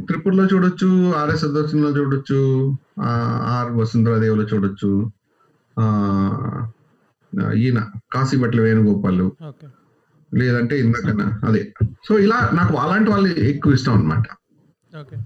[0.00, 2.38] త్రిపురలో చూడొచ్చు ఆర్ఎస్ సుదర్శన్లో చూడొచ్చు
[3.50, 4.90] ఆర్ వసుంధరాదేవిలో చూడొచ్చు
[5.76, 5.84] ఆ,
[7.56, 7.78] ఈయన
[8.12, 9.24] కాశీపట్ల వేణుగోపాల్.
[10.32, 11.60] లేదంటే ఇందాకన్నా అదే.
[12.04, 14.24] సో ఇలా నాకు అలాంటి వాళ్ళు ఎక్కువ ఇష్టం అన్నమాట.
[14.96, 15.16] ఓకే.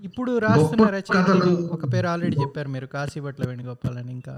[0.00, 1.48] ఇప్పుడు రాస్తున్న రచయితలు.
[1.70, 4.34] ఒక పేరు ఆల్రెడీ చెప్పారు మీరు కాశీపట్ల వేణుగోపాల్ అని ఇంకా.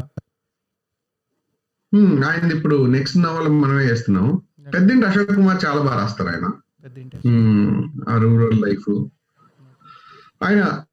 [1.93, 4.27] హ్మ్, ఆయనది ఇప్పుడు నెక్స్ట్ నవల మనమే చేస్తున్నాం.
[4.75, 6.47] పెద్దింటి అశోక్ కుమార్ చాలా బాగా రాస్తారు ఆయన.
[8.09, 9.05] ఆ రూరల్ లైఫ్.
[10.45, 10.85] ఆయన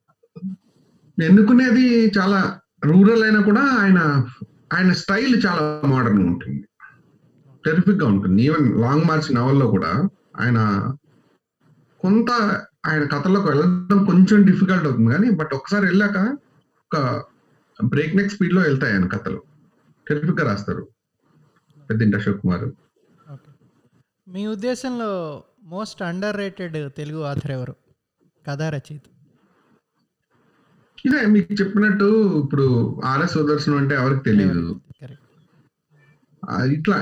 [1.24, 4.26] ఎన్నుకునేది చాలా రూరల్ అయినా కూడా ఆయన
[4.74, 6.66] ఆయన స్టైల్ చాలా మోడర్న్ ఉంటుంది.
[7.66, 8.44] టెరిఫిక్గా ఉంటుంది.
[8.44, 10.92] ఈవెన్ లాంగ్ మార్చ్ నవల్లో కూడా ఆయన
[12.00, 12.32] కొంత
[12.86, 16.38] ఆయన కథలోకి వెళ్ళడం కొంచెం డిఫికల్ట్ అవుతుంది కానీ బట్ ఒకసారి వెళ్ళాక
[16.80, 17.24] ఒక
[17.84, 19.42] బ్రేక్ నెక్ స్పీడ్లో వెళ్తాయి ఆయన కథలు.
[20.08, 20.88] టెరిఫిక్గా రాస్తారు
[21.90, 22.72] పెద్దింటి అశోక్ కుమార్.
[24.34, 25.12] మీ ఉద్దేశంలో
[25.74, 27.74] most under rated Telugu author ఎవరు?
[28.46, 29.06] కథా రచయిత.
[31.08, 32.08] ఇదే మీకు చెప్పినట్టు
[32.42, 32.66] ఇప్పుడు
[33.12, 34.66] ఆర్ఎస్ సుదర్శనం అంటే ఎవరికి తెలియదు
[36.78, 36.98] ఇట్లా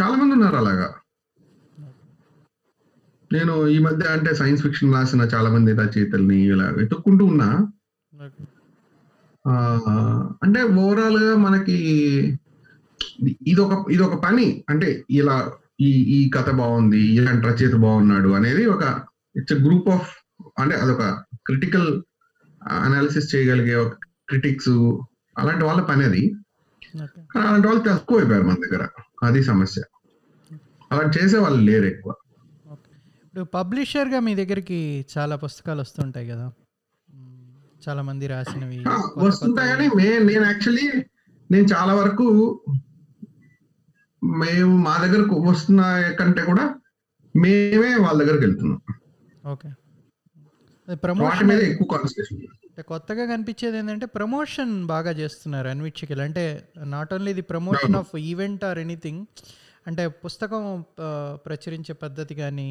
[0.00, 0.88] చాలా మంది ఉన్నారు అలాగా.
[3.30, 7.48] నేను ఈ మధ్య అంటే సైన్స్ ఫిక్షన్ రాసిన చాలా మంది రచయితల్ని ఇలా వెతుక్కుంటూ ఉన్నా.
[10.44, 11.78] అంటే ఓవరాల్గా మనకి
[13.50, 14.46] ఇది ఒక ఇది ఒక పని.
[14.72, 14.88] అంటే
[15.20, 15.36] ఇలా
[15.78, 18.84] ఈ ఈ కథ బాగుంది ఇలాంటి రచయిత బాగున్నాడు అనేది ఒక
[19.36, 20.08] ఇట్స్ గ్రూప్ ఆఫ్
[20.58, 21.04] అంటే అదొక
[21.46, 21.88] క్రిటికల్
[22.82, 23.92] అనాలిసిస్ చేయగలిగే ఒక
[24.28, 24.72] క్రిటిక్స్
[25.36, 26.22] అలాంటి వాళ్ళ పని అది.
[27.32, 28.82] కానీ అలాంటి వాళ్ళు తక్కువ అయిపోయారు మన దగ్గర
[29.22, 29.80] అది సమస్య.
[30.90, 32.12] అలా చేసే వాళ్ళు లేరు ఎక్కువ.
[33.24, 34.78] ఇప్పుడు పబ్లిషర్గా మీ దగ్గరికి
[35.14, 36.46] చాలా పుస్తకాలు వస్తుంటాయి కదా.
[37.82, 38.78] చాలా మంది రాసినవి
[39.22, 39.86] వస్తుంటాయి కానీ
[40.26, 40.86] నేను యాక్చువల్లీ
[41.50, 42.26] నేను చాలా వరకు
[44.22, 45.82] మేము మా దగ్గరకు వస్తున్న
[46.20, 46.64] కంటే కూడా
[47.34, 48.78] మేమే వాళ్ళ దగ్గరికి వెళ్తున్నాం.
[49.44, 49.68] ఓకే.
[50.88, 52.38] వాటి ప్రమోషన్ మీద ఎక్కువ కాన్సన్ట్రేషన్
[52.68, 56.44] అంటే కొత్తగా కనిపించేది ఏంటంటే ప్రమోషన్ బాగా చేస్తున్నారు అన్విచ్చికల్ అంటే
[56.88, 59.22] not only the promotion of event or anything
[59.88, 60.62] అంటే పుస్తకం
[61.00, 61.10] ఆ,
[61.44, 62.66] ప్రచురించే పద్ధతి కానీ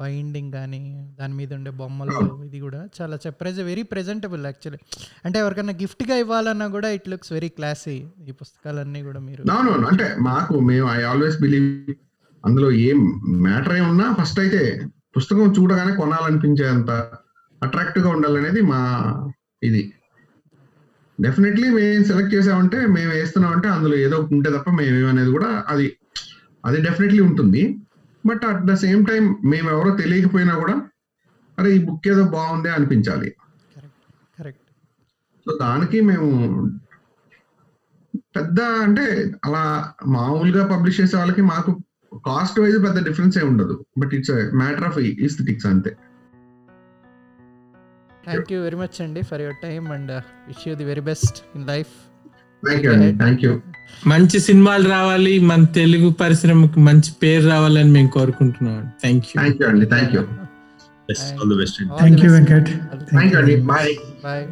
[0.00, 0.80] బైండింగ్ కానీ
[1.18, 2.14] దాని మీద ఉండే బొమ్మలు
[2.46, 4.80] ఇది కూడా చాలా ప్రెజ వెరీ ప్రెజెంటబుల్ యాక్చువల్లీ.
[5.24, 9.42] అంటే ఎవరికైనా గిఫ్ట్గా ఇవ్వాలన్నా కూడా ఇట్ లుక్స్ వెరీ క్లాసీ ఈ పుస్తకాలన్నీ కూడా మీరు.
[9.50, 9.56] నో
[9.90, 11.68] అంటే మాకు మేము ఐ ఆల్వేస్ బిలీవ్
[12.44, 12.98] అందులో ఏం
[13.46, 14.62] మ్యాటర్ ఏమున్నా ఫస్ట్ అయితే
[15.16, 16.90] పుస్తకం చూడగానే కొనాలనిపించేంత
[17.62, 18.80] అట్రాక్టివ్గా ఉండాలనేది మా
[19.62, 19.82] ఇది.
[21.18, 25.86] డెఫినెట్లీ మేము సెలెక్ట్ చేసామంటే మేము వేస్తున్నామంటే అందులో ఏదో ఒకటి ఉంటే తప్ప మేము అనేది కూడా అది
[26.66, 27.62] అది డెఫినెట్లీ ఉంటుంది.
[28.26, 30.76] But at the same time మేము ఎవరో తెలియకపోయినా కూడా
[31.58, 33.28] అరే ఈ బుక్ ఏదో బాగుంది అనిపించాలి.
[35.46, 36.28] సో దానికి మేము
[38.36, 39.04] పెద్ద అంటే
[39.44, 39.62] అలా
[40.06, 41.70] మామూలుగా పబ్లిష్ చేసే వాళ్ళకి మాకు
[42.26, 43.74] కాస్ట్ వైజ్ పెద్ద డిఫరెన్స్ ఏ ఉండదు.
[43.98, 45.90] But it's matter of aesthetics అంతే.
[48.24, 50.12] థ్యాంక్ యూ వెరీ మచ్ అండి for your time and
[50.48, 51.94] wish you the very best in life
[54.06, 58.76] మంచి సినిమాలు రావాలి మన తెలుగు పరిశ్రమకు మంచి పేరు రావాలని మేము కోరుకుంటున్నాం.
[59.02, 60.22] థ్యాంక్ యూ థ్యాంక్ యూ అండి thank you
[61.38, 62.70] all the best thank you Venkat
[63.10, 63.92] thank you అండి బాయ్
[64.24, 64.44] బాయ్